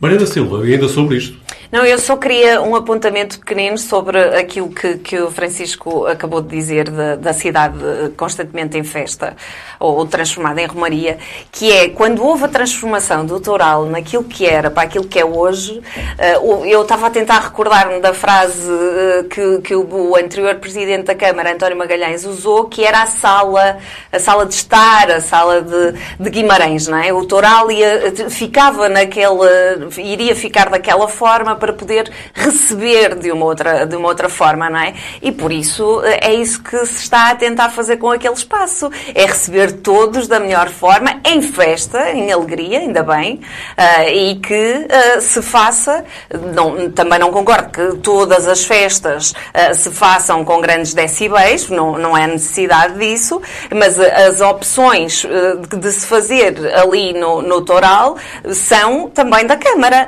[0.00, 1.36] Mariana Silva, e ainda sobre isto?
[1.70, 6.48] Não, eu só queria um apontamento pequenino sobre aquilo que, que o Francisco acabou de
[6.48, 7.78] dizer da, da cidade
[8.16, 9.36] constantemente em festa
[9.78, 11.18] ou, transformada em romaria,
[11.52, 15.24] que é quando houve a transformação do Toral naquilo que era para aquilo que é
[15.24, 20.54] hoje, uh, eu estava a tentar recordar-me da frase uh, que, que o, o, anterior
[20.54, 23.76] Presidente da Câmara, António Magalhães, usou, que era a sala,
[24.10, 27.12] a sala de estar, a sala de, de Guimarães, não é?
[27.12, 33.86] O Toral ia, ficava naquela, iria ficar daquela forma para poder receber de uma outra,
[33.86, 34.94] de uma outra forma, não é?
[35.22, 38.90] E por isso é isso que se está a tentar fazer com aquele espaço.
[39.14, 44.86] É receber todos da melhor forma, em festa, em alegria, ainda bem, uh, e que
[44.86, 46.04] uh, se faça,
[46.54, 51.98] não, também não concordo que todas as festas uh, se façam com grandes decibéis, não,
[51.98, 53.40] não é necessidade disso,
[53.74, 55.24] mas as opções
[55.70, 58.16] de, de, se fazer ali no, no Toral
[58.52, 59.77] são também da Câmara.
[59.82, 60.00] मरा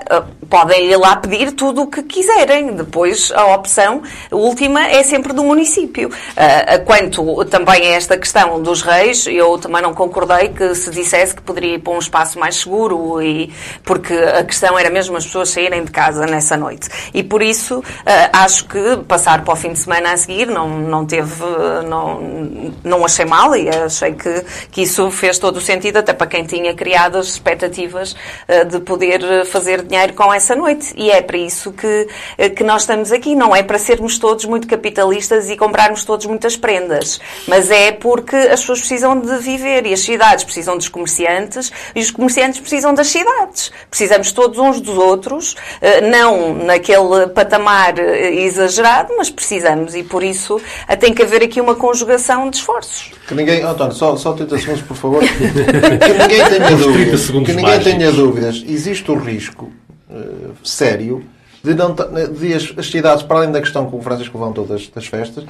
[0.51, 2.75] podem ir lá pedir tudo o que quiserem.
[2.75, 6.09] Depois, a opção última é sempre do município.
[6.09, 11.35] Uh, quanto também a esta questão dos reis, eu também não concordei que se dissesse
[11.35, 13.53] que poderia ir para um espaço mais seguro, e,
[13.85, 16.89] porque a questão era mesmo as pessoas saírem de casa nessa noite.
[17.15, 17.85] E por isso, uh,
[18.33, 21.45] acho que passar para o fim de semana a seguir não, não teve,
[21.89, 26.27] não, não achei mal e achei que, que isso fez todo o sentido, até para
[26.27, 28.17] quem tinha criado as expectativas
[28.49, 30.93] uh, de poder fazer dinheiro com essa noite.
[30.97, 33.35] E é para isso que, eh, que nós estamos aqui.
[33.35, 38.37] Não é para sermos todos muito capitalistas e comprarmos todos muitas prendas, mas é porque
[38.37, 42.95] as pessoas precisam de viver e as cidades precisam dos comerciantes e os comerciantes precisam
[42.95, 43.73] das cidades.
[43.89, 50.23] Precisamos todos uns dos outros, eh, não naquele patamar eh, exagerado, mas precisamos e por
[50.23, 50.61] isso
[50.99, 53.11] tem que haver aqui uma conjugação de esforços.
[53.27, 55.23] Que ninguém, António, só, só 30 segundos, por favor.
[55.23, 57.31] que ninguém tenha dúvidas.
[57.31, 58.65] Que ninguém tenha dúvidas.
[58.67, 59.71] Existe o risco
[60.11, 61.25] uh, sério
[61.63, 64.89] de, não, de as, as, cidades, para além da questão que o Francisco levantou das,
[64.89, 65.45] das festas,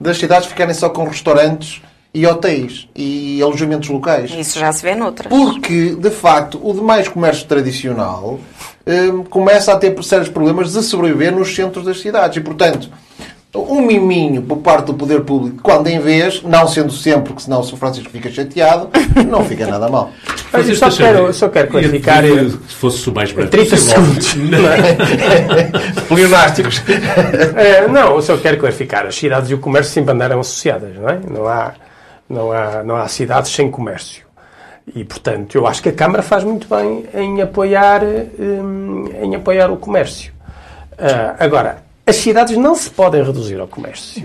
[0.00, 1.82] das cidades ficarem só com restaurantes
[2.14, 4.30] e hotéis e alojamentos locais.
[4.30, 5.28] Isso já se vê noutras.
[5.28, 8.38] Porque, de facto, o demais comércio tradicional
[8.86, 12.38] uh, começa a ter sérios problemas de sobreviver nos centros das cidades.
[12.38, 12.90] E, portanto,
[13.56, 17.60] um miminho por parte do poder público, quando em vez, não sendo sempre, porque senão
[17.60, 17.76] o Sr.
[17.76, 18.88] Francisco fica chateado,
[19.26, 20.10] não fica nada mal.
[20.52, 22.22] Mas eu só quero, só quero clarificar.
[22.24, 24.34] Se fosse o mais breve 30 segundos.
[26.08, 26.82] Pleonásticos.
[27.56, 29.06] é, não, eu só quero clarificar.
[29.06, 31.20] As cidades e o comércio sempre andaram associadas, não é?
[31.28, 31.74] Não há,
[32.28, 34.24] não há, não há cidades sem comércio.
[34.94, 39.70] E, portanto, eu acho que a Câmara faz muito bem em apoiar, hum, em apoiar
[39.70, 40.32] o comércio.
[40.92, 44.24] Uh, agora, as cidades não se podem reduzir ao comércio.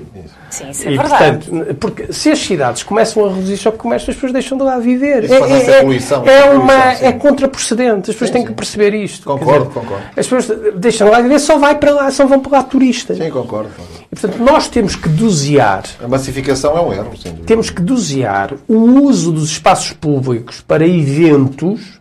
[0.51, 1.47] Sim, isso é E, verdade.
[1.49, 4.77] portanto, porque se as cidades começam a reduzir-se ao comércio, as pessoas deixam de lá
[4.77, 5.23] viver.
[5.23, 5.39] Isso a
[5.79, 7.05] poluição, é, uma, poluição, sim.
[7.05, 8.11] é contraprocedente.
[8.11, 8.47] As pessoas Sim, têm sim.
[8.49, 9.25] que perceber isto.
[9.25, 10.03] Concordo, Quer concordo.
[10.15, 13.17] As pessoas deixam de lá viver, só vai para lá, só vão para lá turistas.
[13.17, 13.69] Sim, concordo.
[13.69, 14.03] concordo.
[14.11, 17.47] E, portanto, nós temos que dosear A massificação é um erro, sem dúvida.
[17.47, 21.99] temos que dosear o uso dos espaços públicos para eventos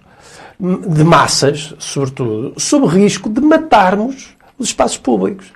[0.61, 5.47] de massas, sobretudo, sob risco de matarmos os espaços públicos.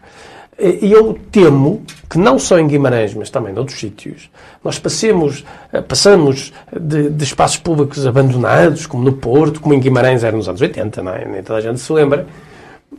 [0.59, 4.31] E eu temo que não só em Guimarães, mas também noutros sítios,
[4.63, 10.23] nós passemos, eh, passamos de, de espaços públicos abandonados, como no Porto, como em Guimarães
[10.23, 11.25] era nos anos 80, não é?
[11.25, 12.27] nem toda a gente se lembra,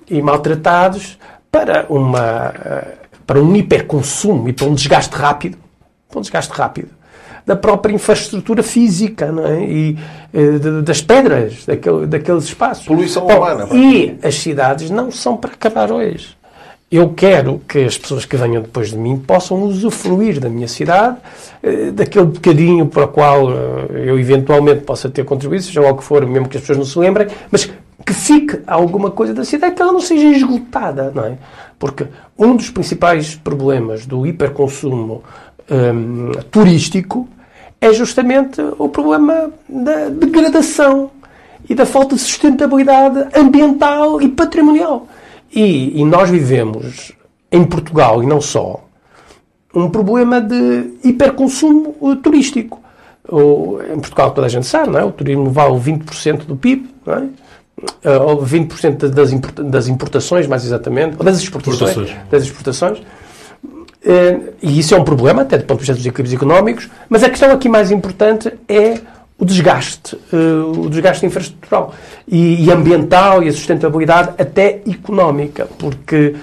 [0.10, 1.18] e maltratados
[1.50, 2.94] para, uma, eh,
[3.26, 5.58] para um hiperconsumo e para um desgaste rápido,
[6.10, 6.90] para um desgaste rápido
[7.46, 9.64] da própria infraestrutura física é?
[9.64, 9.98] e
[10.34, 12.86] eh, de- das pedras daquele, daqueles espaços.
[12.86, 13.76] Poluição Bom, humana, pá.
[13.76, 16.35] E as cidades não são para acabar hoje.
[16.92, 21.18] Eu quero que as pessoas que venham depois de mim possam usufruir da minha cidade,
[21.64, 26.04] eh, daquele bocadinho para o qual eh, eu eventualmente possa ter contribuído, seja o que
[26.04, 27.66] for, mesmo que as pessoas não se lembrem, mas
[28.06, 31.38] que fique alguma coisa da cidade, que ela não seja esgotada, não é?
[31.80, 32.06] Porque
[32.38, 35.24] um dos principais problemas do hiperconsumo
[35.70, 37.28] hum, turístico
[37.82, 41.10] é justamente o problema da degradação
[41.68, 45.08] e da falta de sustentabilidade ambiental e patrimonial.
[45.54, 47.12] E, e nós vivemos
[47.52, 48.82] em Portugal, e não só,
[49.74, 52.82] um problema de hiperconsumo eh, turístico.
[53.28, 55.04] O, em Portugal, toda a gente sabe, não é?
[55.04, 57.24] o turismo vale 20% do PIB, não é?
[58.04, 61.90] Eh, ou 20% das, importa- das importações, mais exatamente, ou das exportações.
[61.92, 62.30] Exportações.
[62.30, 63.02] Das exportações.
[64.04, 67.24] Eh, E isso é um problema, até do ponto de vista dos equilíbrios económicos, mas
[67.24, 69.00] a questão aqui mais importante é
[69.38, 71.94] o desgaste, eh, o desgaste infraestrutural
[72.28, 76.36] e, e ambiental e a sustentabilidade até económica, porque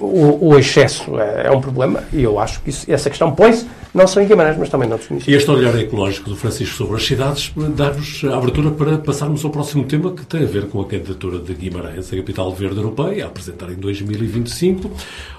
[0.00, 3.66] o, o excesso é, é um problema e eu acho que isso- essa questão põe-se
[3.94, 5.38] não só em Guimarães, mas também noutros E municípios.
[5.42, 9.84] este olhar ecológico do Francisco sobre as cidades dá-nos a abertura para passarmos ao próximo
[9.84, 13.28] tema que tem a ver com a candidatura de Guimarães, a capital verde europeia, a
[13.28, 14.90] apresentar em 2025.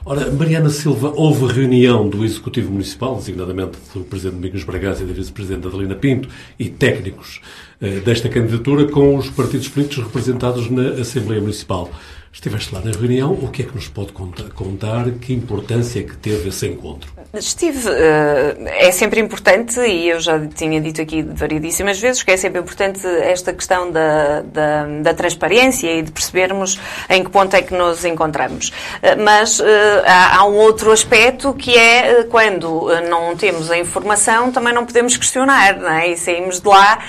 [0.06, 5.13] Ora, Mariana Silva, houve reunião do Executivo Municipal, designadamente do Presidente Domingos Bragança e da
[5.13, 7.42] Vice-Presidente Adelina Pinto, e técnicos
[7.82, 11.89] eh, desta candidatura com os partidos políticos representados na Assembleia Municipal.
[12.32, 15.10] Estiveste lá na reunião, o que é que nos pode contar?
[15.20, 17.12] Que importância é que teve esse encontro?
[17.34, 22.38] Estive, eh, é sempre importante, e eu já tinha dito aqui variedíssimas vezes, que é
[22.38, 27.62] sempre importante esta questão da, da, da transparência e de percebermos em que ponto é
[27.62, 28.72] que nos encontramos.
[29.02, 34.74] Eh, Mas eh, há, um outro aspecto que é quando não temos a informação, também
[34.74, 36.10] não podemos questionar, não é?
[36.10, 37.00] E saímos de lá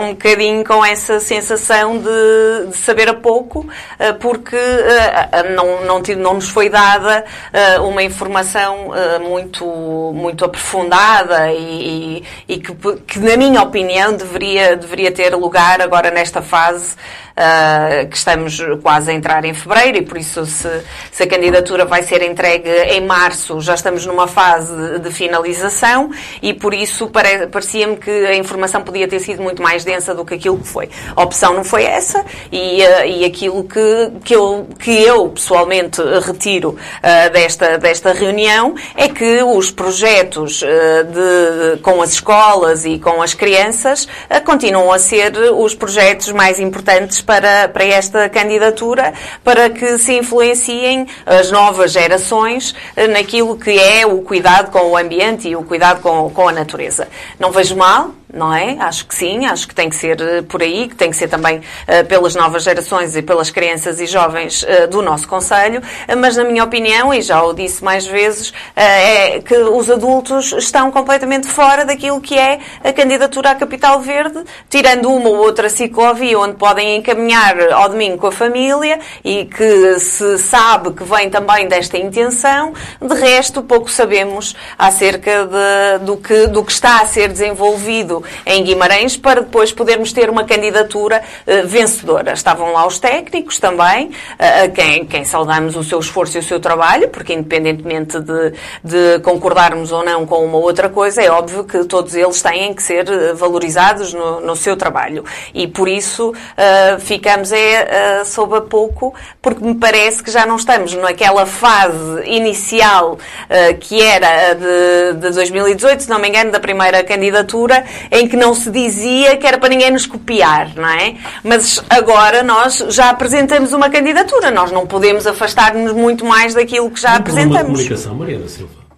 [0.00, 3.66] um bocadinho com essa sensação de, de saber a pouco,
[3.98, 4.12] eh,
[4.48, 9.66] porque eh, eh, não, não, não nos foi dada eh, uma informação eh, muito,
[10.14, 12.74] muito aprofundada e, e- e que,
[13.06, 16.96] que, na minha opinião, deveria, deveria ter lugar agora nesta fase
[17.40, 20.68] eh, que estamos quase a entrar em fevereiro e por isso se,
[21.12, 26.10] se a candidatura vai ser entregue em março, já estamos numa fase de, de finalização
[26.42, 30.24] e por isso pare, parecia-me que a informação podia ter sido muito mais densa do
[30.24, 30.88] que aquilo que foi.
[31.14, 36.02] A opção não foi essa e, eh, e aquilo que, que, eu, que eu pessoalmente
[36.26, 43.22] retiro eh, desta, desta reunião é que os projetos de, com as escolas e com
[43.22, 44.08] as crianças
[44.44, 49.12] continuam a ser os projetos mais importantes para, para esta candidatura,
[49.44, 54.96] para que se influenciem as novas gerações eh, naquilo que é o cuidado com o
[54.96, 57.06] ambiente e o cuidado com, com a natureza.
[57.38, 58.76] Não vejo mal, não é?
[58.80, 61.28] Acho que sim, acho que tem que ser eh, por aí, que tem que ser
[61.28, 65.82] também eh, pelas novas gerações e pelas crianças e jovens eh, do nosso Conselho,
[66.18, 70.90] mas na minha opinião, e já o disse mais vezes, é que os adultos estão
[70.90, 76.38] completamente fora daquilo que é a candidatura à Capital Verde, tirando uma ou outra ciclovia
[76.38, 81.66] onde podem encaminhar ao domingo com a família e que se sabe que vem também
[81.66, 87.28] desta intenção, de resto pouco sabemos acerca de- do, que, do que está a ser
[87.28, 92.32] desenvolvido em Guimarães para depois podermos ter uma candidatura eh, vencedora.
[92.32, 96.42] Estavam lá os técnicos também, eh, a quem, quem saudamos o seu esforço e o
[96.42, 98.52] seu trabalho, porque independentemente de,
[98.82, 102.82] de concordarmos ou não com uma outra coisa, é óbvio que todos eles têm que
[102.82, 105.24] ser eh, valorizados no, no seu trabalho.
[105.54, 110.46] E por isso eh, ficamos é, eh, sob a pouco, porque me parece que já
[110.46, 116.50] não estamos naquela fase inicial eh, que era de, de 2018, se não me engano,
[116.50, 120.88] da primeira candidatura, em que não se dizia que era para ninguém nos copiar, não
[120.88, 121.16] é?
[121.42, 127.00] Mas agora nós já apresentamos uma candidatura, nós não podemos afastar-nos muito mais daquilo que
[127.00, 127.56] já um apresentamos.
[127.56, 127.78] apresentamos.
[127.78, 128.88] de comunicação, Mariana Silva.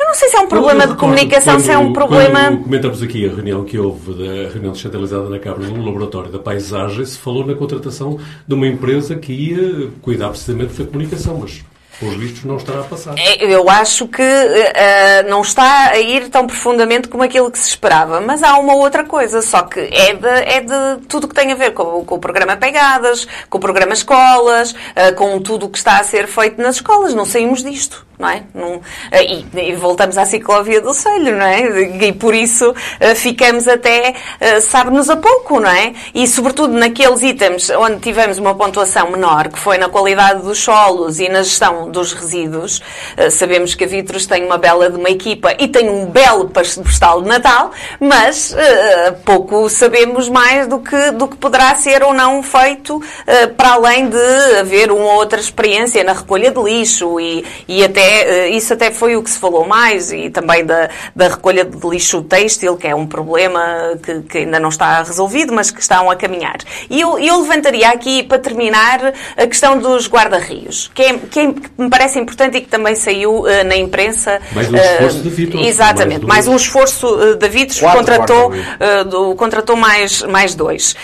[0.00, 2.44] Eu não sei se é um problema de comunicação, quando, se é um problema.
[2.44, 6.38] Quando comentamos aqui a reunião que houve, da reunião descentralizada na Câmara no Laboratório da
[6.38, 11.62] Paisagem, se falou na contratação de uma empresa que ia cuidar precisamente da comunicação, mas
[12.00, 13.14] pelos vistos não estará a passar.
[13.18, 17.68] É, eu acho que uh, não está a ir tão profundamente como aquilo que se
[17.68, 21.52] esperava, mas há uma outra coisa, só que é de, é de tudo que tem
[21.52, 25.68] a ver com, com o programa Pegadas, com o programa Escolas, uh, com tudo o
[25.68, 27.12] que está a ser feito nas escolas.
[27.12, 28.42] Não saímos disto não é?
[29.22, 31.60] E, e, voltamos à ciclovia do Selho, não é?
[32.06, 32.74] E por isso
[33.16, 34.14] ficamos até,
[34.60, 35.94] sabe-nos a pouco, não é?
[36.14, 41.18] E sobretudo naqueles itens onde tivemos uma pontuação menor, que foi na qualidade dos solos
[41.18, 42.80] e na gestão dos resíduos.
[43.30, 47.22] Sabemos que a Vitros tem uma bela de uma equipa e tem um belo postal
[47.22, 48.54] de Natal, mas
[49.24, 53.02] pouco sabemos mais do que, do que poderá ser ou não feito
[53.56, 58.48] para além de haver uma outra experiência na recolha de lixo e, e até eh,
[58.50, 62.22] isso até foi o que se falou mais e também da, da recolha de lixo
[62.22, 63.60] têxtil, que é um problema
[64.02, 66.58] que, que, ainda não está resolvido, mas que estão a caminhar.
[66.88, 71.54] E eu, eu levantaria aqui, para terminar, a questão dos guarda-rios, que, é, que, é,
[71.80, 74.40] que, me parece importante e que também saiu uh, na imprensa.
[74.52, 75.66] Mais um esforço uh, da Vitos.
[75.66, 78.52] Exatamente, mais, mais um esforço uh, da Vitos, contratou,
[79.08, 80.94] do, contratou mais, mais dois.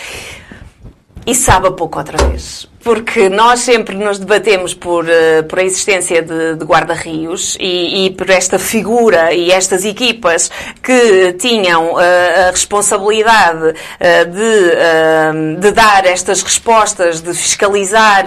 [1.27, 5.65] E sabe a pouco outra vez porque nós sempre nos debatemos por, uh, por a
[5.65, 10.49] existência de, de guarda-rios e, e, por esta figura e estas equipas
[10.81, 11.99] que tinham uh,
[12.47, 18.25] a responsabilidade uh, de, de dar estas respostas, de fiscalizar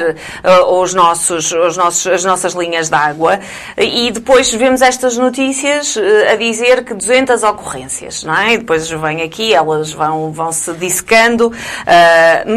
[0.68, 3.40] os nossos, os nossos, as nossas linhas de água
[3.78, 5.98] e depois vemos estas notícias
[6.30, 8.56] a dizer que 200 ocorrências, não é?
[8.56, 11.54] E depois vem aqui, elas vão, vão se dissecando,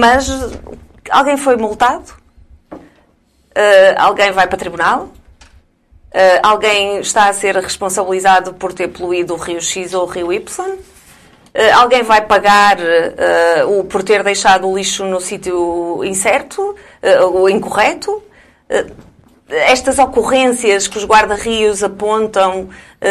[0.00, 0.28] mas
[1.10, 2.14] Alguém foi multado?
[2.72, 5.04] Uh, alguém vai para tribunal?
[5.04, 10.32] Uh, alguém está a ser responsabilizado por ter poluído o rio X ou o rio
[10.32, 10.40] Y?
[10.40, 10.78] Uh,
[11.74, 12.78] alguém vai pagar
[13.68, 16.74] o, por ter deixado o lixo no sítio incerto
[17.34, 18.22] ou incorreto?
[19.48, 22.70] estas ocorrências que os guarda-rios apontam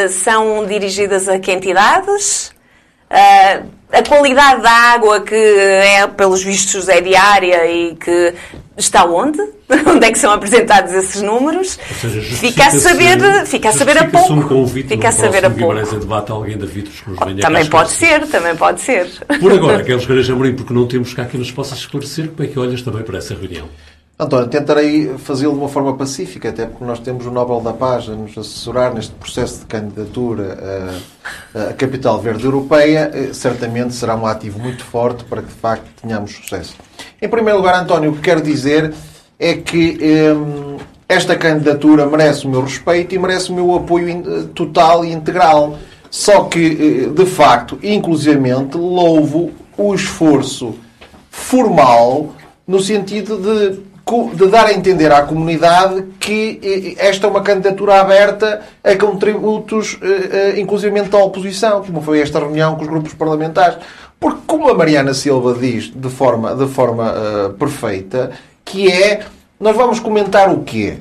[0.10, 2.52] são dirigidas a que entidades?
[3.92, 8.34] A qualidade da água que é, pelos vistos, é diária e que
[8.78, 9.40] está onde?
[9.88, 11.80] onde é que são apresentados esses números?
[12.00, 14.34] Seja, fica a saber, fica a saber a pouco.
[14.34, 15.96] Um convite fica a saber a pouco.
[15.96, 19.08] Em debate alguém da Vitos que nos venha Também pode ser, também pode ser.
[19.40, 22.48] Por agora, Carlos Careja Amorim, porque não temos cá que nos possa esclarecer como é
[22.48, 23.68] que olhas também para essa reunião.
[24.22, 28.08] António, tentarei fazê-lo de uma forma pacífica, até porque nós temos o Nobel da Paz
[28.08, 31.02] a nos assessorar neste processo de candidatura
[31.56, 33.10] à Capital Verde Europeia.
[33.16, 36.76] Eh, certamente será um ativo muito forte para que, de facto, tenhamos sucesso.
[37.20, 38.94] Em primeiro lugar, António, o que quero dizer
[39.40, 39.98] é que
[40.36, 40.78] hum,
[41.10, 45.80] esta candidatura merece o meu respeito e merece o meu apoio total e integral.
[46.12, 50.76] Só que, eh, de facto, inclusivamente, louvo o esforço
[51.32, 52.36] formal
[52.68, 53.91] no sentido de
[54.34, 60.30] de dar a entender à comunidade que esta é uma candidatura aberta a contributos, eh,
[60.56, 63.78] eh, inclusive da oposição, como foi esta reunião com os grupos parlamentares.
[64.20, 68.32] Porque, como a Mariana Silva diz de forma, de forma uh, perfeita,
[68.64, 69.22] que é,
[69.60, 70.98] nós vamos comentar o quê?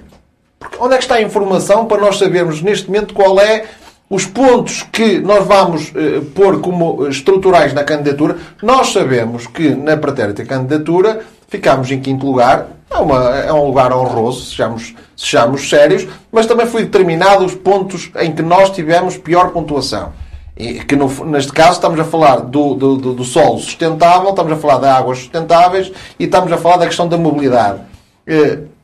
[0.59, 3.65] Porque onde é que está a informação para nós sabermos neste momento qual é
[4.09, 5.93] os pontos que nós vamos
[6.35, 8.39] pôr como estruturais na candidatura?
[8.63, 13.93] Nós sabemos que na pretérita candidatura ficámos em quinto lugar, é, uma, é um lugar
[13.93, 19.51] honroso, sejamos, sejamos sérios, mas também foi determinado os pontos em que nós tivemos pior
[19.51, 20.13] pontuação.
[20.57, 24.53] E que no, neste caso estamos a falar do, do, do, do solo sustentável, estamos
[24.53, 27.81] a falar de águas sustentáveis e estamos a falar da questão da mobilidade.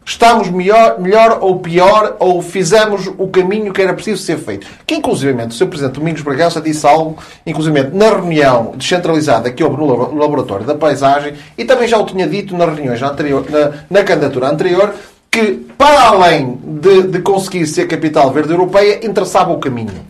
[0.09, 4.65] Estamos melhor, melhor ou pior, ou fizemos o caminho que era preciso ser feito.
[4.87, 5.67] Que, inclusivamente, o Sr.
[5.67, 11.35] Presidente Domingos Bragança disse algo, inclusivamente, na reunião descentralizada que houve no Laboratório da Paisagem,
[11.59, 14.95] e também já o tinha dito nas reuniões anterior, na, na candidatura anterior,
[15.29, 20.07] que, para além de, de conseguir ser capital verde europeia, interessava o caminho.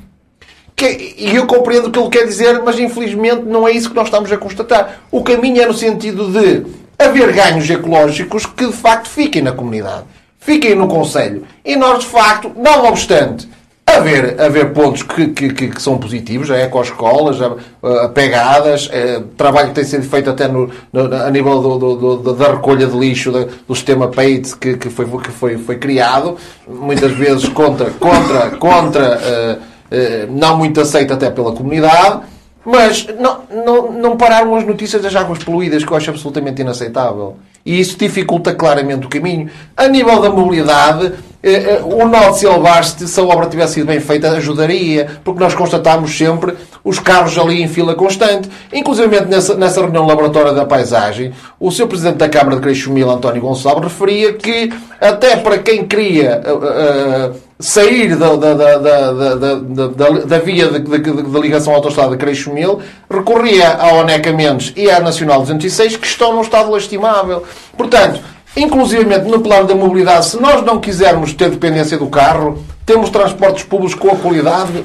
[0.76, 3.97] Que, e eu compreendo o que ele quer dizer, mas infelizmente não é isso que
[3.97, 5.01] nós estamos a constatar.
[5.11, 6.66] O caminho é no sentido de
[6.99, 10.05] haver ganhos ecológicos que de facto fiquem na comunidade,
[10.38, 11.44] fiquem no Conselho.
[11.64, 13.49] E nós, de facto, não obstante
[13.86, 19.68] haver, haver pontos que, que, que são positivos, a ecoescolas, a, a pegadas, a, trabalho
[19.68, 22.99] que tem sido feito até no, no a nível do, do, do, da recolha de
[22.99, 26.36] lixo do, do sistema PAIT que, que, foi, que foi, foi criado,
[26.66, 32.22] muitas vezes contra, contra, contra uh, uh, não muito aceito até pela comunidade
[32.66, 37.36] Mas não, não, não pararam as notícias das águas poluídas, que eu acho absolutamente inaceitável.
[37.64, 39.48] E isso dificulta claramente o caminho.
[39.76, 41.12] A nível da mobilidade,
[41.42, 45.54] eh, eh, o de Silvaste, se a obra tivesse sido bem feita, ajudaria, porque nós
[45.54, 48.48] constatámos sempre os carros ali em fila constante.
[48.72, 53.42] Inclusive nessa, nessa reunião laboratória da paisagem, o seu Presidente da Câmara de Creixumil, António
[53.42, 60.68] Gonçalves, referia que até para quem queria uh, uh, sair da, da, da, da via
[60.68, 62.80] de, de, de, ligação à autostrada de Creixumil,
[63.11, 67.44] recorria ao Oneca Mendes e à Nacional 206, que estão num estado lastimável.
[67.76, 68.20] Portanto,
[68.57, 73.64] inclusivamente no plano da mobilidade, se nós não quisermos ter dependência do carro, temos transportes
[73.64, 74.72] públicos com a qualidade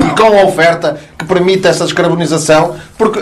[0.00, 3.20] e com a oferta que permite essa descarbonização, porque,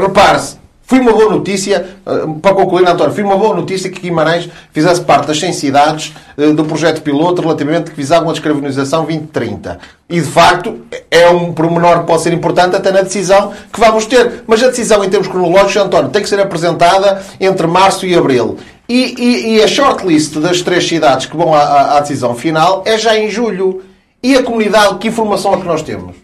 [0.00, 0.61] repare-se,
[0.92, 2.10] foi uma boa notícia, eh,
[2.42, 6.48] para concluir, António, foi uma boa notícia que Guimarães fizesse parte das 100 cidades eh,
[6.48, 9.78] do projeto piloto relativamente que visavam a descarbonização 2030.
[10.10, 14.04] E, de facto, é um pormenor que pode ser importante até na decisão que vamos
[14.04, 14.44] ter.
[14.46, 18.58] Mas a decisão, em termos cronológicos, António, tem que ser apresentada entre março e abril.
[18.86, 22.98] E, e, e a shortlist das três cidades que vão à, à, decisão final é
[22.98, 23.82] já em julho.
[24.22, 26.14] E a comunidade, que informação é que nós temos?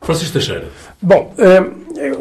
[0.00, 0.89] Francisco Teixeira.
[1.02, 1.64] Bom, eh,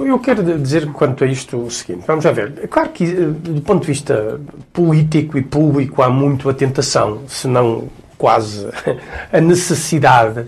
[0.06, 2.06] eu quero dizer quanto a isto o seguinte.
[2.08, 2.54] Vamos já ver.
[2.64, 4.40] É claro que, eh, do ponto de vista
[4.72, 8.70] político e público, há muito a tentação, se não quase
[9.34, 10.46] a necessidade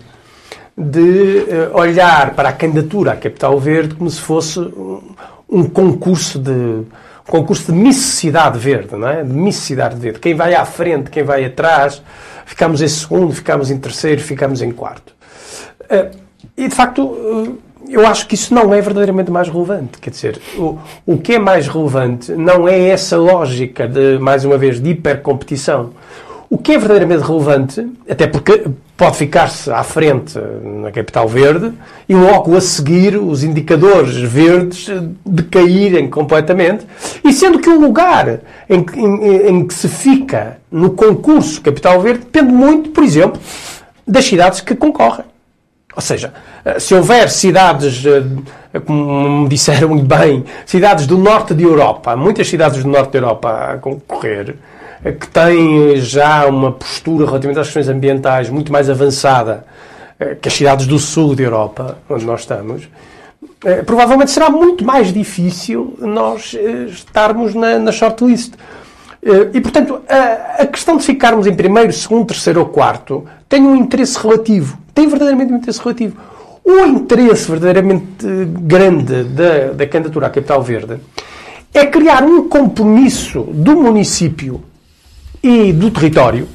[0.76, 4.58] de eh, olhar para a candidatura à Capital Verde como se fosse
[5.46, 6.86] um concurso de
[7.26, 9.22] concurso de missidade verde, não é?
[9.22, 10.18] De missidade verde.
[10.18, 12.02] Quem vai à frente, quem vai atrás,
[12.46, 15.14] ficamos em segundo, ficamos em terceiro, ficamos em quarto.
[16.56, 17.58] E de facto,
[17.88, 19.98] eu acho que isso não é verdadeiramente mais relevante.
[20.00, 24.56] Quer dizer, o, o que é mais relevante não é essa lógica de, mais uma
[24.56, 25.90] vez, de hipercompetição.
[26.48, 28.64] O que é verdadeiramente relevante, até porque
[28.94, 31.72] pode ficar-se à frente na capital verde
[32.06, 34.88] e logo a seguir os indicadores verdes
[35.24, 36.86] decaírem completamente,
[37.24, 42.20] e sendo que o lugar em, em, em que se fica no concurso capital verde
[42.20, 43.40] depende muito, por exemplo,
[44.06, 45.31] das cidades que concorrem.
[45.94, 46.32] Ou seja,
[46.64, 52.48] eh, se houver cidades, eh, como me disseram bem, cidades do norte de Europa, muitas
[52.48, 54.56] cidades do norte da Europa a concorrer,
[55.04, 59.64] eh, que têm já uma postura relativamente às questões ambientais muito mais avançada
[60.40, 62.88] que as cidades do sul da Europa, onde nós estamos,
[63.84, 66.54] provavelmente será muito mais difícil nós
[66.86, 68.54] estarmos na, na shortlist.
[69.52, 73.74] E, portanto, a, a questão de ficarmos em primeiro, segundo, terceiro ou quarto tem um
[73.74, 76.16] interesse relativo tem verdadeiramente um interesse relativo.
[76.64, 78.26] O interesse verdadeiramente
[78.60, 80.98] grande da, da candidatura à Capital Verde
[81.74, 84.62] é criar um compromisso do município
[85.42, 86.46] e do território,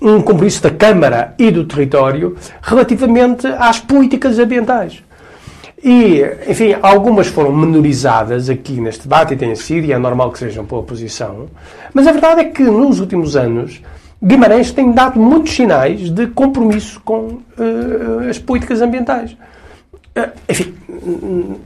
[0.00, 5.02] um compromisso da Câmara e do território relativamente às políticas ambientais.
[5.84, 10.38] E, enfim, algumas foram menorizadas aqui neste debate e têm sido, e é normal que
[10.38, 11.48] sejam pela oposição,
[11.92, 13.82] mas a verdade é que nos últimos anos
[14.24, 19.32] Guimarães tem dado muitos sinais de compromisso com uh, as políticas ambientais.
[20.16, 20.74] Uh, enfim,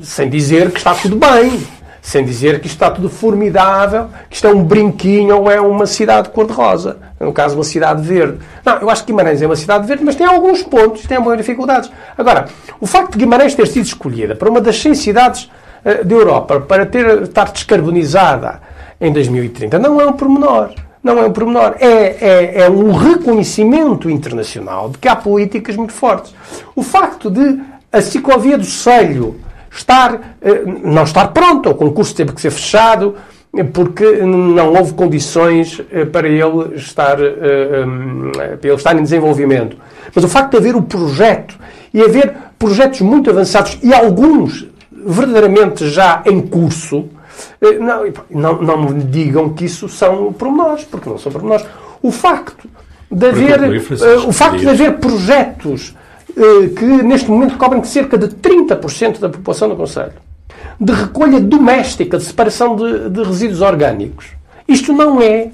[0.00, 1.62] sem dizer que está tudo bem,
[2.00, 5.84] sem dizer que isto está tudo formidável, que isto é um brinquinho ou é uma
[5.84, 6.96] cidade cor-de-rosa.
[7.20, 8.38] No caso, uma cidade verde.
[8.64, 11.36] Não, eu acho que Guimarães é uma cidade verde, mas tem alguns pontos, tem algumas
[11.36, 11.90] dificuldades.
[12.16, 12.46] Agora,
[12.80, 15.50] o facto de Guimarães ter sido escolhida para uma das 100 cidades
[15.84, 18.62] uh, da Europa para ter, estar descarbonizada
[18.98, 20.70] em 2030 não é um pormenor
[21.06, 25.92] não é um pormenor, é, é, é um reconhecimento internacional de que há políticas muito
[25.92, 26.34] fortes.
[26.74, 27.60] O facto de
[27.92, 29.36] a ciclovia do Selho
[29.70, 33.14] estar, eh, não estar pronta, o concurso teve que ser fechado,
[33.56, 39.76] eh, porque não houve condições eh, para ele estar, para ele estar em desenvolvimento.
[40.12, 41.56] Mas o facto de haver o projeto
[41.94, 47.08] e haver projetos muito avançados e alguns verdadeiramente já em curso,
[47.80, 51.66] não, não, não me digam que isso são pormenores, porque não são pormenores.
[52.02, 52.68] O facto
[53.10, 55.94] de haver, uh, o facto de haver projetos
[56.30, 60.12] uh, que neste momento cobrem cerca de 30% da população do Conselho,
[60.80, 64.26] de recolha doméstica, de separação de, de resíduos orgânicos,
[64.68, 65.50] isto não é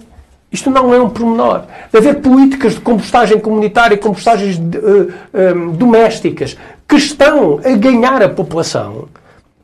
[0.51, 1.63] isto não é um pormenor.
[1.91, 8.29] De haver políticas de compostagem comunitária e compostagens uh, domésticas que estão a ganhar a
[8.29, 9.09] população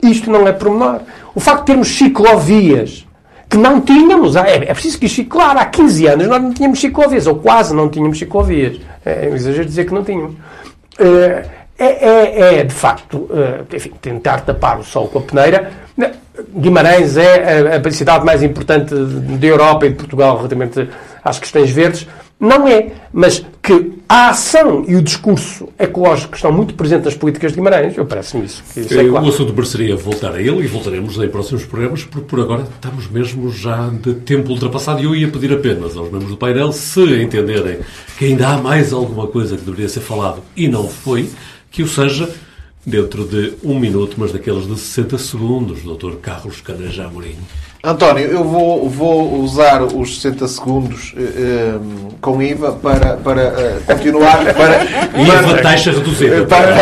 [0.03, 1.01] isto não é pormenor.
[1.35, 3.07] O facto de termos ciclovias
[3.49, 7.27] que não tínhamos, é, é preciso que claro, há 15 anos nós não tínhamos ciclovias,
[7.27, 8.79] ou quase não tínhamos ciclovias.
[9.05, 10.35] É, é um exagero dizer que não tínhamos.
[10.99, 11.45] Eh,
[11.79, 15.71] é, é, é de facto, eh, enfim, tentar tapar o sol com a peneira.
[16.57, 20.89] Guimarães é a, a cidade mais importante da Europa e de Portugal relativamente
[21.25, 22.07] às questões verdes.
[22.41, 22.93] Não é.
[23.13, 27.97] Mas que a ação e o discurso ecológico estão muito presentes nas políticas de Guimarães,
[27.97, 28.63] eu parece-me isso.
[28.75, 29.27] isso é claro.
[29.27, 33.11] O assunto mereceria voltar a ele e voltaremos em próximos programas, porque por agora estamos
[33.11, 37.01] mesmo já de tempo ultrapassado e eu ia pedir apenas aos membros do painel, se
[37.23, 37.81] entenderem
[38.17, 41.29] que ainda há mais alguma coisa que deveria ser falado e não foi,
[41.71, 42.29] que o seja
[42.85, 46.17] dentro de um minuto, mas daqueles de 60 segundos, Dr.
[46.23, 47.37] Carlos Caneja Amorim.
[47.83, 51.79] António, eu vou, vou usar os 60 segundos eh, eh,
[52.21, 54.45] com IVA para, para eh, continuar.
[54.53, 54.83] Para,
[55.17, 56.45] IVA para, taxa reduzida.
[56.47, 56.75] Para,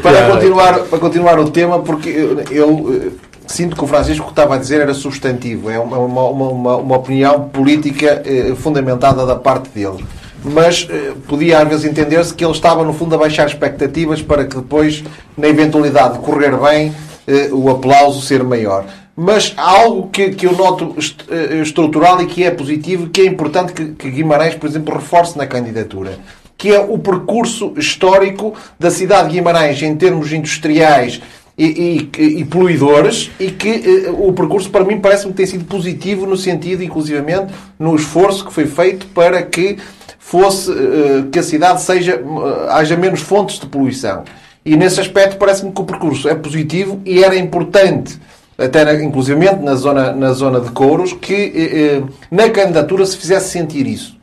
[0.00, 3.12] para, continuar, para continuar o tema, porque eu, eu
[3.46, 5.70] sinto que o Francisco estava a dizer era substantivo.
[5.70, 8.22] É uma, uma, uma, uma opinião política
[8.56, 10.02] fundamentada da parte dele
[10.44, 14.44] mas eh, podia às vezes entender-se que ele estava no fundo a baixar expectativas para
[14.44, 15.04] que depois,
[15.36, 16.92] na eventualidade de correr bem,
[17.26, 18.84] eh, o aplauso ser maior.
[19.14, 23.20] Mas há algo que, que eu noto est eh, estrutural e que é positivo, que
[23.20, 26.18] é importante que, que Guimarães, por exemplo, reforce na candidatura,
[26.56, 31.20] que é o percurso histórico da cidade de Guimarães em termos industriais
[31.56, 35.64] e, e, e, poluidores e que uh, o percurso para mim parece-me que tem sido
[35.66, 39.76] positivo no sentido, inclusivamente, no esforço que foi feito para que
[40.24, 44.22] fosse uh, que a cidade seja, uh, haja menos fontes de poluição.
[44.64, 48.18] E nesse aspecto parece-me que o percurso é positivo e era importante,
[48.56, 54.16] até inclusivamente na zona, na zona de Couros, que na candidatura se fizesse sentir isso.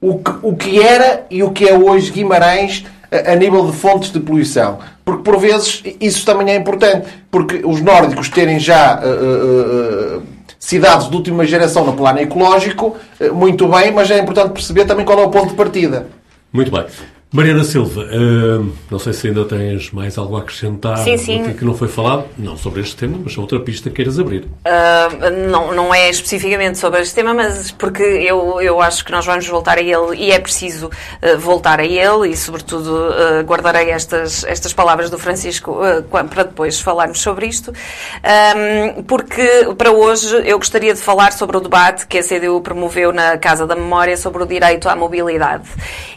[0.00, 3.76] O que, o que era e o que é hoje Guimarães a, a nível de
[3.76, 4.78] fontes de poluição.
[5.04, 10.22] Porque por vezes isso também é importante, porque os nórdicos terem já uh,
[10.62, 15.04] cidades de última geração no plano ecológico, eh, muito bem, mas é importante perceber também
[15.04, 16.06] qual é o ponto de partida.
[16.52, 16.86] Muito bem.
[17.32, 21.54] Mariana Silva, uh, não sei se ainda tens mais algo a acrescentar sim, sim.
[21.54, 24.42] que não foi falado, não sobre este tema, mas outra pista que queiras abrir.
[24.42, 29.24] Uh, não, não é especificamente sobre este tema, mas porque eu, eu acho que nós
[29.24, 32.92] vamos voltar a ele e é preciso uh, voltar a ele e, sobretudo,
[33.46, 35.78] guardarei estas, estas palavras do Francisco
[36.10, 37.72] para depois falarmos sobre isto,
[39.06, 43.38] porque para hoje eu gostaria de falar sobre o debate que a CDU promoveu na
[43.38, 45.68] Casa da Memória sobre o direito à mobilidade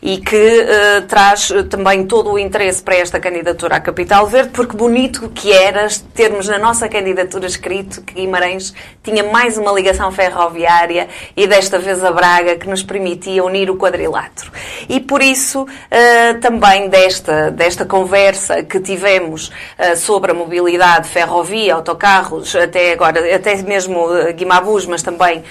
[0.02, 0.66] e que
[1.06, 5.52] traz eh, também todo o interesse para esta candidatura à Capital Verde, porque bonito que
[5.52, 11.80] era termos na nossa candidatura escrito que Guimarães tinha mais uma ligação ferroviária e desta
[11.80, 14.52] vez a Braga que nos permitia unir o quadrilátero.
[14.90, 21.76] E por isso uh, também desta, desta conversa que tivemos uh, sobre a mobilidade, ferrovia,
[21.76, 25.44] autocarros, até agora, até mesmo Guimabus, mas também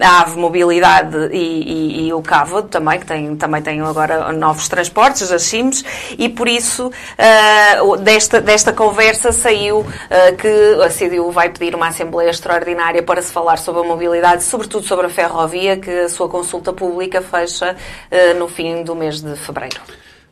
[0.00, 4.68] a AVE Mobilidade e, e, e o Cavo também, que tem, também tem agora novos
[4.72, 5.84] transportes, as CIMs,
[6.18, 9.86] e por isso uh, desta, desta conversa saiu uh,
[10.38, 14.86] que a CDU vai pedir uma Assembleia Extraordinária para se falar sobre a mobilidade, sobretudo
[14.86, 19.36] sobre a ferrovia, que a sua consulta pública fecha uh, no fim do mês de
[19.36, 19.80] fevereiro.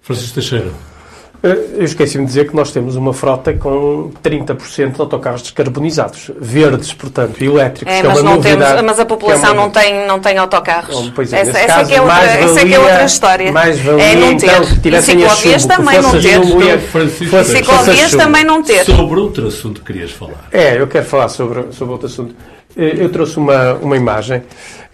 [0.00, 0.99] Francisco Teixeira.
[1.42, 6.30] Eh, eu esqueci-me de dizer que nós temos uma frota com 30% de autocarros descarbonizados,
[6.38, 7.92] verdes, portanto, elétricos.
[7.92, 9.62] É, mas, é não temos, mas a população é uma...
[9.62, 10.94] não, tem, não tem autocarros.
[10.94, 13.52] Bom, pois é, essa, essa, caso, é é outra, essa é que é outra história.
[13.52, 14.46] Mais valia, é não ter.
[14.46, 17.44] Então, e ciclovias também não ter.
[17.44, 18.84] Ciclovias também não ter.
[18.84, 20.48] Sobre outro assunto que querias falar.
[20.52, 22.34] É, eu quero falar sobre, sobre outro assunto.
[22.76, 24.42] Eh, eu trouxe uma, uma imagem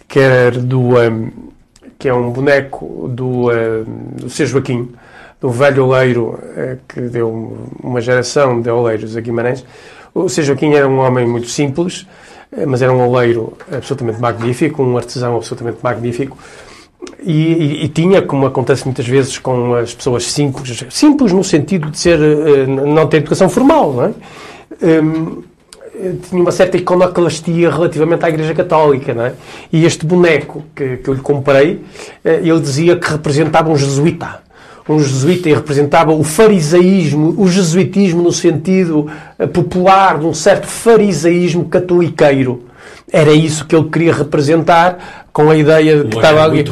[0.08, 1.30] que, é do, um, eh,
[1.98, 3.84] que é um boneco do, um,
[4.16, 4.28] do.
[4.28, 4.90] Joaquim,
[5.40, 9.64] do velho oleiro eh, que deu uma geração de oleiros a Guimarães.
[10.14, 10.44] O Sr.
[10.44, 12.06] Joaquim era um homem muito simples,
[12.50, 16.38] eh, mas era um oleiro absolutamente magnífico, um artesão absolutamente magnífico.
[17.22, 21.90] E, e, e, tinha, como acontece muitas vezes com as pessoas simples, simples no sentido
[21.90, 24.12] de ser, eh, não ter educação formal, não é?
[24.82, 25.42] Um,
[26.28, 29.32] tinha uma certa iconoclastia relativamente à Igreja Católica, não é?
[29.72, 31.82] E este boneco que, que eu lhe comprei,
[32.22, 34.42] ele dizia que representava um jesuíta
[34.88, 39.08] um jesuíta e representava o farisaísmo, o jesuitismo no sentido
[39.38, 42.62] eh, popular, de um certo farisaísmo catoliqueiro.
[43.12, 46.64] Era isso que ele queria representar, com a ideia um que estava ali.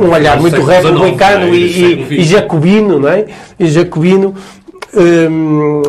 [0.00, 1.56] Um olhar muito republicano é?
[1.56, 3.26] e, e, e, jacobino, não é?
[3.58, 4.34] E jacobino.
[4.94, 5.82] Hum,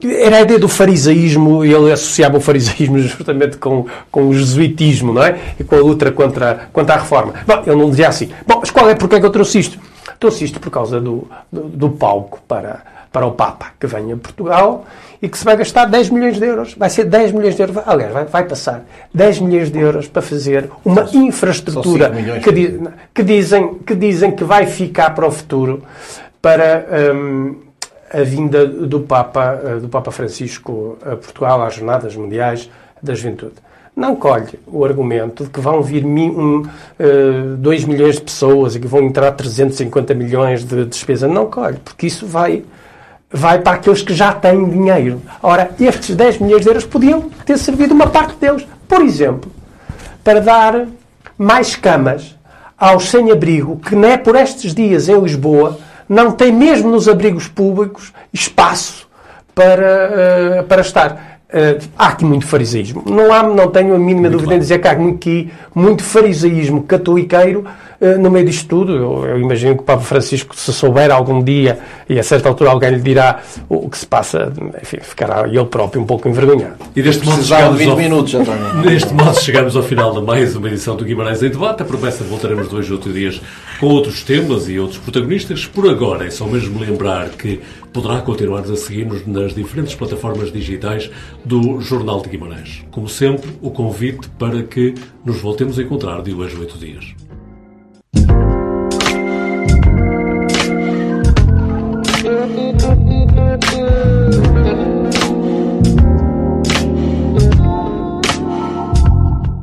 [0.00, 5.12] era a ideia do farisaísmo, e ele associava o farisaísmo justamente com, com o jesuitismo,
[5.12, 5.38] não é?
[5.58, 7.34] E com a luta contra, contra a reforma.
[7.46, 8.28] Bom, ele não dizia assim.
[8.46, 9.78] Bom, mas qual é porque é que eu trouxe isto?
[10.18, 14.16] Trouxe isto por causa do, do, do, palco para, para o Papa que vem a
[14.16, 14.84] Portugal
[15.22, 16.74] e que se vai gastar 10 milhões de euros.
[16.74, 17.76] Vai ser 10 milhões de euros.
[17.86, 22.52] Aliás, vai, vai passar 10 milhões de euros para fazer uma só, infraestrutura só que,
[22.52, 22.80] di,
[23.14, 25.82] que, dizem, que dizem que vai ficar para o futuro
[26.42, 27.56] para um,
[28.12, 32.70] a vinda do Papa, do Papa Francisco a Portugal às Jornadas Mundiais
[33.02, 33.67] da Juventude.
[33.98, 38.80] Não colhe o argumento de que vão vir 2 um, uh, milhões de pessoas e
[38.80, 41.26] que vão entrar 350 milhões de despesa.
[41.26, 42.62] Não colhe, porque isso vai,
[43.28, 45.20] vai para aqueles que já têm dinheiro.
[45.42, 49.50] Ora, estes 10 milhões de euros podiam ter servido uma parte deles, por exemplo,
[50.22, 50.86] para dar
[51.36, 52.36] mais camas
[52.78, 55.76] aos sem-abrigo, que não é por estes dias em Lisboa,
[56.08, 59.08] não tem mesmo nos abrigos públicos espaço
[59.56, 61.37] para, uh, para estar.
[61.48, 63.02] Uh, há aqui muito farisaísmo.
[63.06, 66.82] Não, há, não tenho a mínima muito dúvida em dizer que há aqui muito farisaísmo
[66.82, 67.64] catoliqueiro
[68.00, 68.94] no meio disto tudo.
[68.94, 71.78] Eu, eu, imagino que o Papa Francisco, se souber algum dia
[72.08, 75.64] e a certa altura alguém lhe dirá o, o que se passa, enfim, ficará ele
[75.64, 76.76] próprio um pouco envergonhado.
[76.94, 78.34] E deste modo, chegamos de 20 ao, minutos,
[78.84, 81.82] Neste modo, chegamos ao final de mais uma edição do Guimarães em Debate.
[81.82, 83.40] A promessa voltaremos dois ou outros dias
[83.80, 85.66] com outros temas e outros protagonistas.
[85.66, 87.60] Por agora, é só mesmo lembrar que
[87.92, 91.10] poderá continuar a seguir-nos nas diferentes plataformas digitais
[91.44, 92.84] do Jornal de Guimarães.
[92.90, 94.94] Como sempre, o convite para que
[95.24, 97.27] nos voltemos a encontrar de hoje a oito dias.